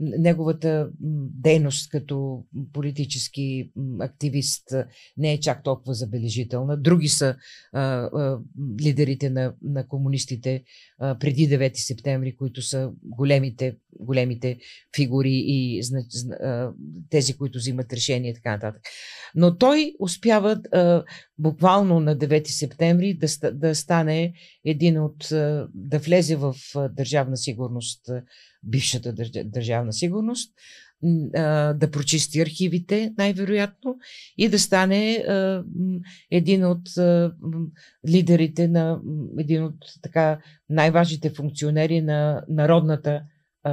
[0.00, 0.90] неговата
[1.40, 3.70] дейност като политически
[4.00, 4.74] активист
[5.16, 6.76] не е чак толкова забележителна.
[6.76, 7.36] Други са
[7.72, 8.38] а, а,
[8.82, 10.62] лидерите на, на комунистите
[10.98, 14.58] а, преди 9 септември, които са големите, големите
[14.96, 15.82] фигури и
[16.40, 16.72] а,
[17.10, 18.82] тези, които взимат решения и така нататък.
[19.34, 21.04] Но той успява а,
[21.38, 24.32] буквално на 9 септември да, да стане
[24.64, 25.28] един от,
[25.74, 26.54] да влезе в
[26.90, 28.10] държавна сигурност
[28.62, 30.54] бившата държавна сигурност,
[31.74, 33.96] да прочисти архивите, най-вероятно,
[34.38, 35.24] и да стане
[36.30, 36.82] един от
[38.08, 39.00] лидерите на
[39.38, 40.40] един от така
[40.70, 43.22] най-важните функционери на народната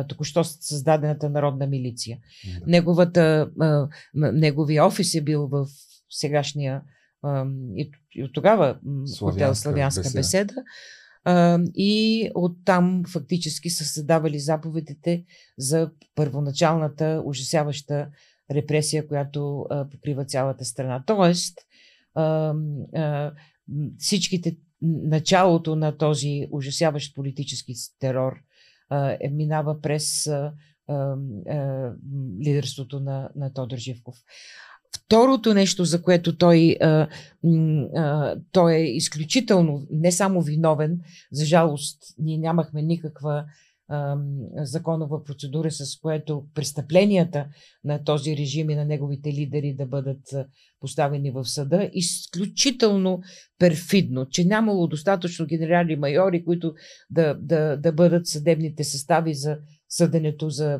[0.07, 2.17] току-що създадената народна милиция.
[2.45, 2.65] Да.
[2.67, 3.49] Неговата,
[4.13, 5.67] неговия офис е бил в
[6.09, 6.81] сегашния
[7.75, 7.91] и,
[8.23, 8.79] от тогава
[9.19, 10.19] хотел Славянска беседа.
[10.19, 10.53] беседа
[11.76, 15.26] и оттам фактически са създавали заповедите
[15.57, 18.07] за първоначалната ужасяваща
[18.51, 21.03] репресия, която покрива цялата страна.
[21.07, 21.57] Тоест,
[23.97, 28.34] всичките началото на този ужасяващ политически терор
[29.21, 30.30] е, минава през
[32.45, 34.15] лидерството на, на Тодор Живков.
[34.96, 37.08] Второто нещо, за което той, а,
[37.96, 41.00] а, той е изключително не само виновен,
[41.32, 43.46] за жалост ние нямахме никаква
[44.64, 47.48] законова процедура, с което престъпленията
[47.84, 50.22] на този режим и на неговите лидери да бъдат
[50.80, 51.89] поставени в съда.
[51.93, 53.22] Изключително
[53.60, 56.74] перфидно, че нямало достатъчно генерали и майори, които
[57.10, 59.58] да, да, да бъдат съдебните състави за
[59.89, 60.79] съденето за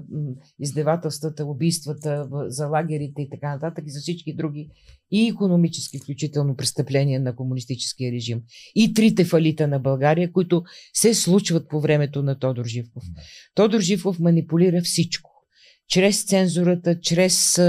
[0.59, 4.69] издевателствата, убийствата, за лагерите и така нататък и за всички други
[5.11, 8.41] и економически, включително престъпления на комунистическия режим.
[8.75, 13.03] И трите фалита на България, които се случват по времето на Тодор Живков.
[13.55, 15.31] Тодор Живков манипулира всичко.
[15.87, 17.61] Чрез цензурата, чрез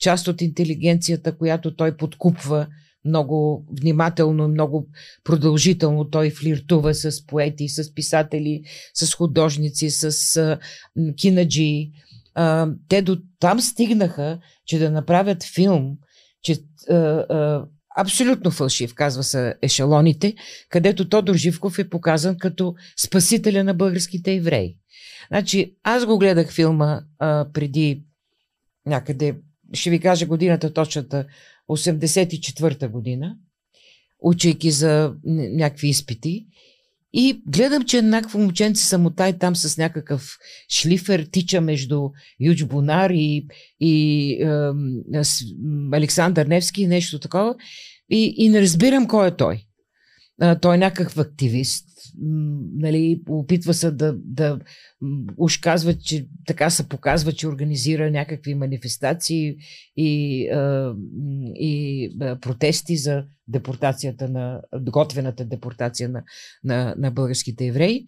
[0.00, 2.66] част от интелигенцията, която той подкупва
[3.04, 4.88] много внимателно, много
[5.24, 8.62] продължително той флиртува с поети, с писатели,
[8.94, 10.58] с художници, с а,
[11.16, 11.90] кинаджи.
[12.34, 15.96] А, те до там стигнаха, че да направят филм,
[16.42, 16.56] че
[16.90, 20.34] а, а, абсолютно фалшив, казва се Ешелоните,
[20.68, 22.74] където Тодор Живков е показан като
[23.04, 24.76] спасителя на българските евреи.
[25.28, 28.04] Значи, аз го гледах филма а, преди
[28.86, 29.34] някъде,
[29.72, 31.26] ще ви кажа годината точната,
[31.68, 33.36] 84-та година,
[34.18, 36.46] учейки за някакви изпити.
[37.14, 40.38] И гледам, че някакво момченце самотай там с някакъв
[40.70, 42.10] шлифер тича между
[42.40, 43.46] Юдж Бонар и,
[43.80, 45.26] и е,
[45.92, 47.54] Александър Невски и нещо такова.
[48.10, 49.66] И, и не разбирам кой е той.
[50.60, 51.92] Той е някакъв активист
[52.74, 54.58] нали, опитва се да, да
[55.36, 59.56] уж казва, че така се показва, че организира някакви манифестации
[59.96, 60.42] и,
[61.54, 62.10] и
[62.40, 66.22] протести за депортацията на, готвената депортация на,
[66.64, 68.06] на, на българските евреи.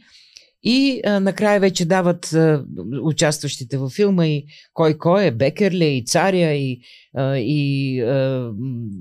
[0.65, 2.65] И а, накрая вече дават а,
[3.03, 6.81] участващите във филма и кой кой е, Бекерле и Царя и,
[7.15, 8.53] а, и, а,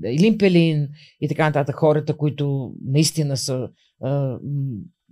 [0.04, 0.88] и Лимпелин
[1.20, 3.68] и така нататък хората, които наистина са
[4.02, 4.38] а,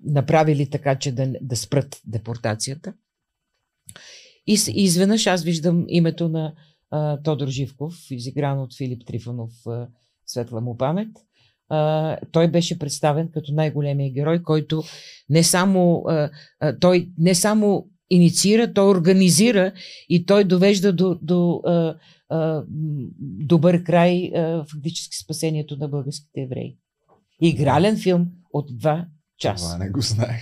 [0.05, 2.94] направили така, че да, да спрат депортацията.
[4.46, 6.55] И, и изведнъж аз виждам името на
[6.90, 9.88] а, Тодор Живков, изигран от Филип Трифонов, а,
[10.26, 11.09] светла му памет.
[12.33, 14.83] Той беше представен като най-големия герой, който
[15.31, 16.31] не само, а,
[16.81, 19.73] той не само инициира, той организира
[20.09, 21.97] и той довежда до, до а,
[22.29, 22.64] а,
[23.20, 26.79] добър край а, фактически спасението на българските евреи.
[27.41, 29.07] Игрален филм от два
[29.39, 29.62] час.
[29.62, 30.41] Това не го знаех.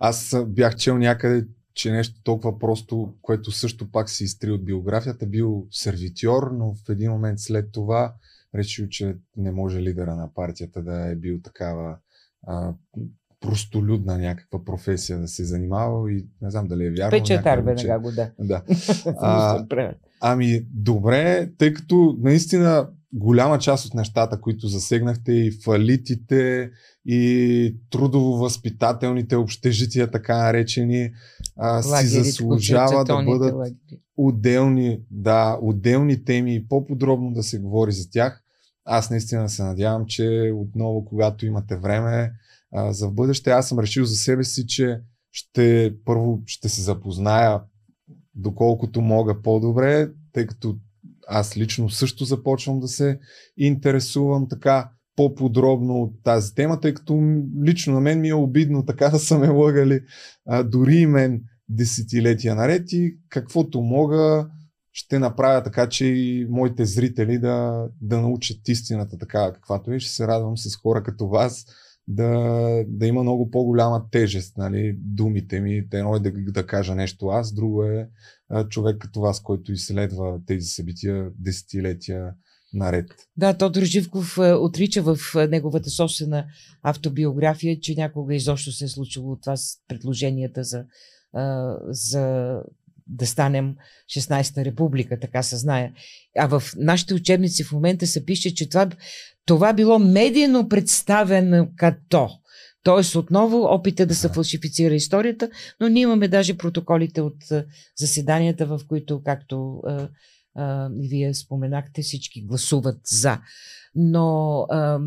[0.00, 5.26] Аз бях чел някъде, че нещо толкова просто, което също пак се изтри от биографията,
[5.26, 8.14] бил сервитьор, но в един момент след това
[8.54, 11.96] решил, че не може лидера на партията да е бил такава
[12.46, 12.74] а,
[13.40, 17.10] простолюдна някаква професия да се занимава и не знам дали е вярно.
[17.10, 18.30] Печетар веднага го да.
[18.38, 18.62] да.
[19.20, 26.70] а, ами добре, тъй като наистина голяма част от нещата, които засегнахте и фалитите,
[27.06, 31.10] и трудово-възпитателните общежития, така наречени,
[31.56, 34.00] а, си заслужава да бъдат лагери.
[34.16, 38.42] отделни, да, отделни теми и по-подробно да се говори за тях.
[38.84, 42.32] Аз наистина се надявам, че отново, когато имате време
[42.74, 45.00] а, за в бъдеще, аз съм решил за себе си, че
[45.32, 47.60] ще, първо ще се запозная
[48.34, 50.76] доколкото мога по-добре, тъй като
[51.28, 53.18] аз лично също започвам да се
[53.56, 59.08] интересувам така по-подробно от тази тема, тъй като лично на мен ми е обидно така
[59.08, 60.00] да са ме лъгали
[60.46, 64.48] а, дори и мен десетилетия наред и каквото мога
[64.92, 70.00] ще направя така, че и моите зрители да, да научат истината така каквато е.
[70.00, 71.66] Ще се радвам с хора като вас
[72.08, 74.56] да, да има много по-голяма тежест.
[74.56, 78.08] Нали, думите ми, едно е да, да кажа нещо аз, друго е
[78.68, 82.34] човек като вас, който изследва тези събития десетилетия
[82.74, 83.06] наред.
[83.36, 86.46] Да, Тодор Живков е, отрича в е, неговата собствена
[86.82, 90.84] автобиография, че някога изобщо се е случило това с предложенията за,
[91.88, 92.54] за
[93.08, 93.74] да станем
[94.16, 95.92] 16-та република, така се знае.
[96.38, 98.90] А в нашите учебници в момента се пише, че това,
[99.46, 102.28] това било медийно представено като.
[102.82, 105.50] Тоест отново опита да се фалшифицира историята,
[105.80, 107.36] но ние имаме даже протоколите от
[107.96, 109.82] заседанията, в които, както
[110.54, 113.38] а, и вие споменахте, всички гласуват за.
[113.94, 115.00] Но а,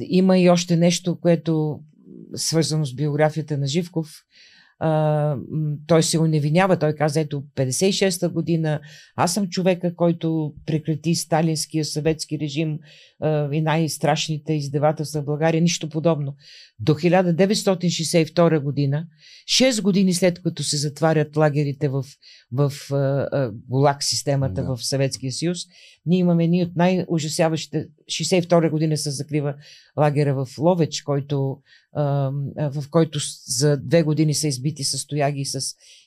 [0.00, 1.80] има и още нещо, което
[2.34, 4.08] свързано с биографията на Живков,
[4.84, 5.36] а,
[5.86, 6.78] той се уневинява.
[6.78, 8.80] Той каза, ето, 56-та година,
[9.16, 12.78] аз съм човека, който прекрати сталинския съветски режим
[13.20, 15.62] а, и най-страшните издевателства в България.
[15.62, 16.36] Нищо подобно.
[16.78, 19.06] До 1962 година,
[19.58, 22.04] 6 години след като се затварят лагерите в,
[22.52, 24.76] в а, а, ГУЛАГ системата да.
[24.76, 25.58] в Съветския съюз,
[26.06, 27.86] ние имаме ни от най-ужасяващите.
[28.06, 29.54] 62 година се закрива
[29.98, 31.58] лагера в Ловеч, който
[31.94, 35.60] в който за две години са избити с тояги и с,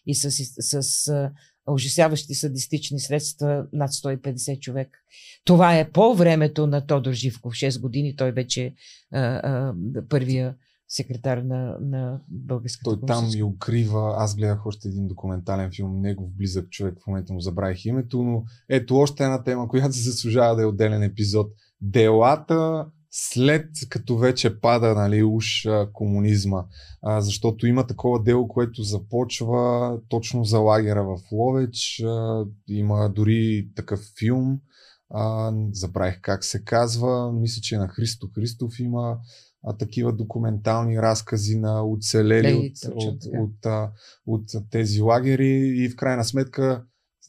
[0.05, 1.31] и с, и с, с
[1.67, 4.97] ужасяващи садистични средства над 150 човек.
[5.45, 7.53] Това е по времето на Тодор Живков.
[7.53, 8.73] 6 години той вече
[9.13, 9.73] а, а,
[10.09, 10.55] първия
[10.87, 14.13] секретар на, на българската Той там и укрива.
[14.17, 18.43] Аз гледах още един документален филм, негов близък човек, в момента му забравих името, но
[18.69, 21.51] ето още една тема, която се заслужава да е отделен епизод.
[21.81, 22.85] Делата
[23.17, 26.63] след като вече пада нали, уж комунизма,
[27.01, 33.69] а, защото има такова дело, което започва точно за лагера в Ловеч, а, има дори
[33.75, 34.59] такъв филм,
[35.09, 39.17] а, забравих как се казва, мисля, че на Христо Христов има
[39.63, 43.65] а, такива документални разкази на оцелели Лей, от, от, от,
[44.25, 46.83] от, от тези лагери и в крайна сметка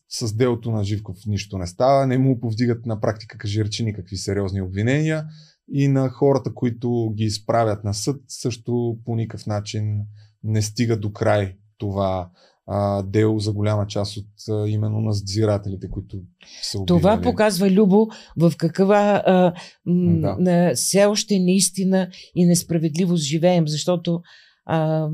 [0.09, 4.17] с делото на Живков нищо не става, не му повдигат на практика, кажи речи, никакви
[4.17, 5.25] сериозни обвинения
[5.73, 10.01] и на хората, които ги изправят на съд, също по никакъв начин
[10.45, 12.31] не стига до край това
[12.67, 16.23] а, дело за голяма част от а, именно надзирателите, които
[16.63, 17.01] са убивали.
[17.01, 19.53] Това показва, Любо, в каква а,
[19.87, 20.73] м, да.
[20.75, 24.21] все още наистина и несправедливост живеем, защото
[24.65, 25.09] а,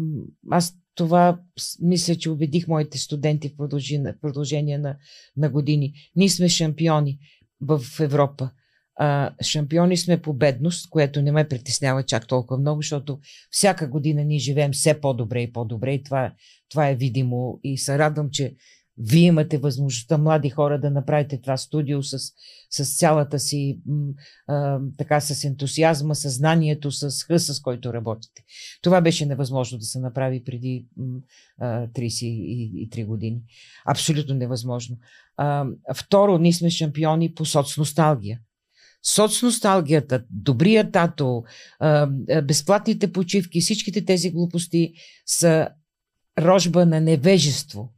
[0.50, 1.40] аз това
[1.82, 4.96] мисля, че убедих моите студенти в продължение, продължение на,
[5.36, 5.92] на години.
[6.16, 7.18] Ние сме шампиони
[7.60, 8.50] в Европа.
[8.96, 13.18] А, шампиони сме по бедност, което не ме притеснява чак толкова много, защото
[13.50, 16.32] всяка година ние живеем все по-добре и по-добре и това,
[16.68, 17.60] това е видимо.
[17.64, 18.54] И се радвам, че
[18.98, 22.18] вие имате възможността, млади хора, да направите това студио с,
[22.70, 23.80] с цялата си,
[24.46, 28.42] а, така, с ентусиазма, съзнанието, с хъса, с който работите.
[28.82, 30.86] Това беше невъзможно да се направи преди
[31.60, 33.42] а, 33 години.
[33.86, 34.96] Абсолютно невъзможно.
[35.36, 38.40] А, второ, ние сме шампиони по соцносталгия
[39.02, 41.44] соцносталгията, добрия тато,
[42.44, 44.92] безплатните почивки, всичките тези глупости
[45.26, 45.68] са
[46.38, 47.92] рожба на невежество,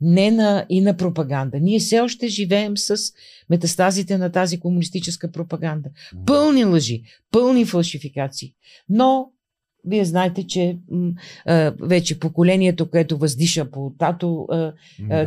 [0.00, 1.60] не на, и на пропаганда.
[1.60, 2.96] Ние все още живеем с
[3.50, 5.90] метастазите на тази комунистическа пропаганда.
[6.26, 8.54] Пълни лъжи, пълни фалшификации.
[8.88, 9.30] Но
[9.84, 10.78] вие знаете, че
[11.46, 14.72] а, вече поколението, което въздиша по тато, а,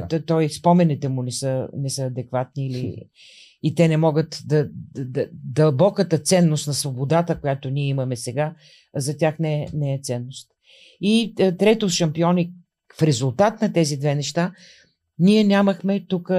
[0.09, 0.25] да.
[0.25, 2.95] той спомените му не са, не са адекватни или
[3.65, 8.55] и те не могат да, да, да дълбоката ценност на свободата, която ние имаме сега,
[8.95, 10.51] за тях не е, не е ценност.
[11.01, 12.53] И е, трето, шампиони,
[12.99, 14.53] в резултат на тези две неща,
[15.19, 16.31] ние нямахме тук,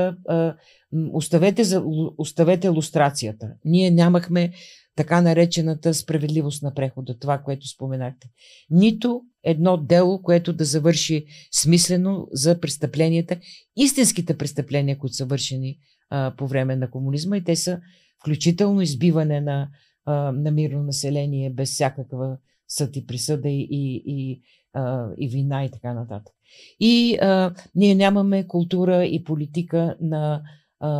[1.12, 1.82] оставете, за,
[2.18, 4.52] оставете лустрацията, ние нямахме
[4.96, 8.28] така наречената справедливост на прехода, това, което споменахте.
[8.70, 13.36] Нито едно дело, което да завърши смислено за престъпленията,
[13.76, 15.78] истинските престъпления, които са вършени
[16.10, 17.80] а, по време на комунизма и те са
[18.20, 19.68] включително избиване на,
[20.04, 22.38] а, на мирно население без всякаква
[22.68, 24.42] съд и присъда и, и, и,
[24.72, 26.34] а, и вина и така нататък.
[26.80, 30.42] И а, ние нямаме култура и политика на,
[30.80, 30.90] а,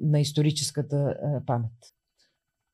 [0.00, 1.72] на историческата а, памет.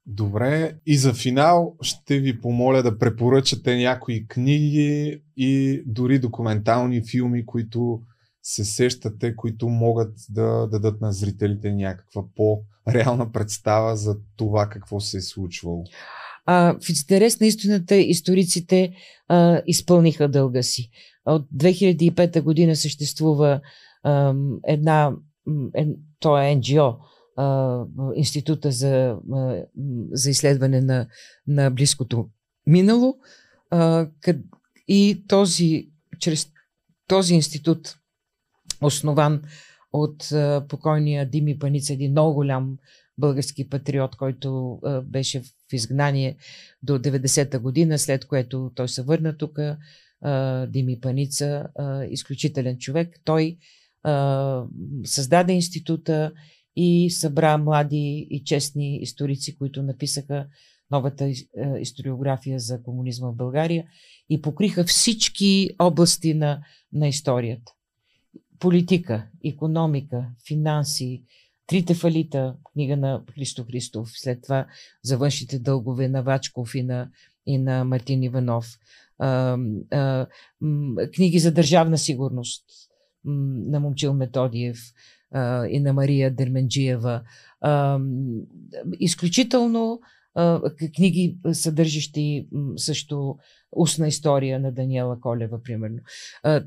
[0.08, 7.46] Добре, и за финал ще ви помоля да препоръчате някои книги и дори документални филми,
[7.46, 8.02] които
[8.48, 15.16] се сещате, които могат да дадат на зрителите някаква по-реална представа за това какво се
[15.16, 15.84] е случвало?
[16.44, 18.92] А, в интерес на истината, историците
[19.28, 20.90] а, изпълниха дълга си.
[21.24, 23.60] От 2005 година съществува
[24.02, 24.34] а,
[24.66, 25.12] една,
[25.74, 25.86] е,
[26.20, 26.98] то е НГО,
[27.36, 27.84] а,
[28.14, 29.62] Института за, а,
[30.12, 31.06] за изследване на,
[31.46, 32.28] на близкото
[32.66, 33.16] минало.
[33.70, 34.36] А, къд,
[34.88, 35.88] и този,
[36.20, 36.48] чрез
[37.08, 37.96] този институт
[38.82, 39.42] основан
[39.92, 40.28] от
[40.68, 42.78] покойния Дими Паница, един много голям
[43.18, 46.36] български патриот, който беше в изгнание
[46.82, 49.58] до 90-та година, след което той се върна тук.
[50.68, 51.66] Дими Паница,
[52.10, 53.20] изключителен човек.
[53.24, 53.58] Той
[55.04, 56.32] създаде института
[56.76, 60.46] и събра млади и честни историци, които написаха
[60.90, 61.32] новата
[61.80, 63.84] историография за комунизма в България
[64.30, 66.60] и покриха всички области на,
[66.92, 67.72] на историята
[68.58, 71.24] политика, економика, финанси,
[71.66, 74.66] Трите фалита, книга на Христо Христов, след това
[75.02, 77.10] за външните дългове на Вачков и на,
[77.46, 78.66] и на Мартин Иванов,
[79.18, 79.58] а,
[79.92, 80.26] а,
[81.14, 82.64] книги за държавна сигурност
[83.24, 84.78] на Момчил Методиев
[85.32, 87.22] а, и на Мария Дерменджиева.
[87.60, 88.00] А,
[89.00, 90.00] изключително
[90.96, 93.36] книги, съдържащи също
[93.76, 95.98] устна история на Даниела Колева, примерно.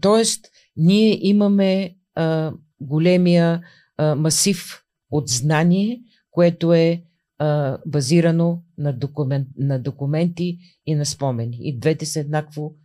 [0.02, 0.46] Тоест,
[0.78, 1.96] ние имаме
[2.82, 3.62] големия
[4.00, 6.02] масив от знание,
[6.32, 7.04] което е
[7.86, 11.58] базирано на, документ, на документи и на спомени.
[11.62, 12.76] И двете са еднакво,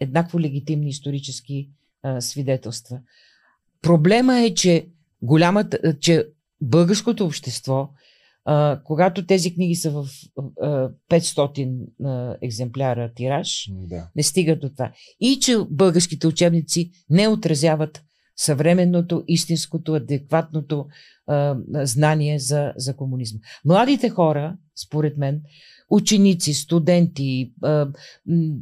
[0.00, 1.70] еднакво легитимни исторически
[2.20, 3.00] свидетелства.
[3.82, 4.86] Проблема е, че
[5.22, 6.28] голямата, че
[6.60, 7.90] българското общество,
[8.44, 10.06] а, когато тези книги са в
[10.60, 14.08] а, 500 а, екземпляра тираж, Да.
[14.16, 14.92] не стигат до това.
[15.20, 18.02] И че българските учебници не отразяват
[18.36, 20.86] съвременното, истинското, адекватното
[21.26, 23.40] а, знание за, за комунизма.
[23.64, 24.56] Младите хора,
[24.86, 25.42] според мен,
[25.90, 27.88] ученици, студенти а,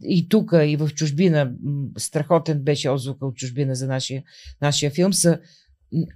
[0.02, 1.52] и тук, и в чужбина,
[1.98, 4.22] страхотен беше отзвука от чужбина за нашия,
[4.62, 5.40] нашия филм, са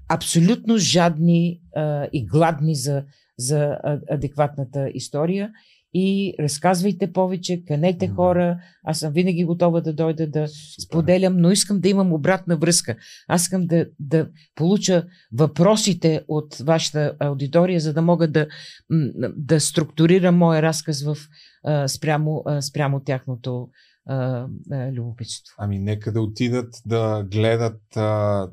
[0.08, 3.04] абсолютно жадни а, и гладни за,
[3.38, 3.78] за
[4.10, 5.50] адекватната история.
[5.96, 8.58] И разказвайте повече, канете хора.
[8.84, 10.46] Аз съм винаги готова да дойда да
[10.84, 12.96] споделям, но искам да имам обратна връзка.
[13.28, 18.46] Аз искам да, да получа въпросите от вашата аудитория, за да мога да,
[19.36, 21.16] да структурирам моя разказ в,
[21.88, 23.68] спрямо, спрямо тяхното
[24.92, 25.54] любопитство.
[25.58, 28.48] Ами нека да отидат да гледат а,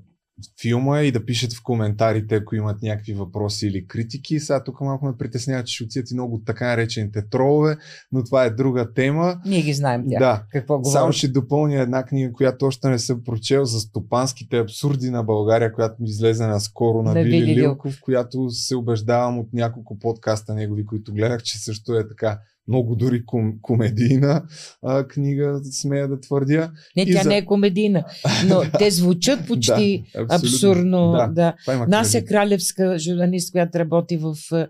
[0.62, 4.40] филма и да пишат в коментарите, ако имат някакви въпроси или критики.
[4.40, 7.78] Сега тук малко ме притеснява, че ще отидат и много така наречените тролове,
[8.12, 9.42] но това е друга тема.
[9.46, 10.20] Ние ги знаем тях.
[10.20, 10.44] Да.
[10.52, 10.92] Какво говорим?
[10.92, 15.74] Само ще допълня една книга, която още не съм прочел за стопанските абсурди на България,
[15.74, 20.54] която ми излезе наскоро на, На Вили Вили Лилков, която се убеждавам от няколко подкаста
[20.54, 22.40] негови, които гледах, че също е така
[22.72, 24.44] много дори ком, комедийна
[24.84, 26.72] а, книга, смея да твърдя.
[26.96, 28.04] Не, и тя за- не е комедийна,
[28.48, 31.12] но те звучат почти Да, абсурдно.
[31.12, 31.86] Да, Да.
[31.88, 32.30] Нася кредит.
[32.30, 34.68] Кралевска, журналист, която работи в а,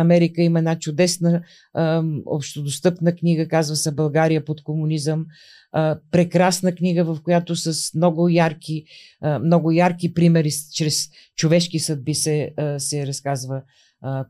[0.00, 1.42] Америка, има една чудесна
[1.74, 5.26] а, общодостъпна книга, казва се България под комунизъм.
[5.72, 8.84] А, прекрасна книга, в която с много ярки,
[9.20, 13.62] а, много ярки примери, чрез човешки съдби се, а, се разказва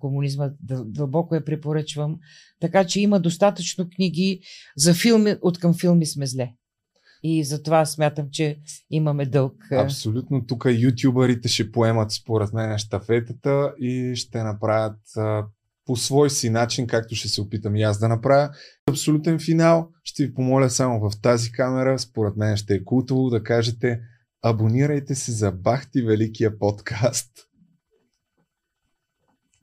[0.01, 0.51] комунизма.
[0.67, 2.17] Дъл- Дълбоко я препоръчвам.
[2.61, 4.41] Така че има достатъчно книги
[4.77, 6.51] за филми, от към филми сме зле.
[7.23, 8.59] И затова смятам, че
[8.91, 9.55] имаме дълг.
[9.73, 10.47] Абсолютно.
[10.47, 14.99] Тук ютубърите ще поемат според мен щафетата и ще направят
[15.85, 18.51] по свой си начин, както ще се опитам и аз да направя.
[18.91, 19.89] Абсолютен финал.
[20.05, 21.99] Ще ви помоля само в тази камера.
[21.99, 24.01] Според мен ще е култово да кажете
[24.43, 27.31] абонирайте се за Бахти Великия подкаст.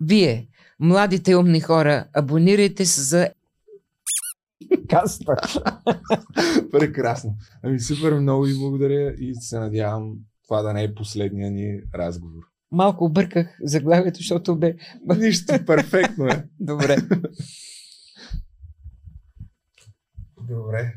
[0.01, 0.47] Вие,
[0.79, 3.29] младите умни хора, абонирайте се за
[4.89, 5.35] Каста.
[6.71, 7.35] Прекрасно.
[7.63, 12.43] Ами супер много ви благодаря и се надявам това да не е последния ни разговор.
[12.71, 14.75] Малко обърках заглавието, защото бе...
[15.17, 16.47] Нищо, перфектно е.
[16.59, 16.97] Добре.
[20.41, 20.93] Добре.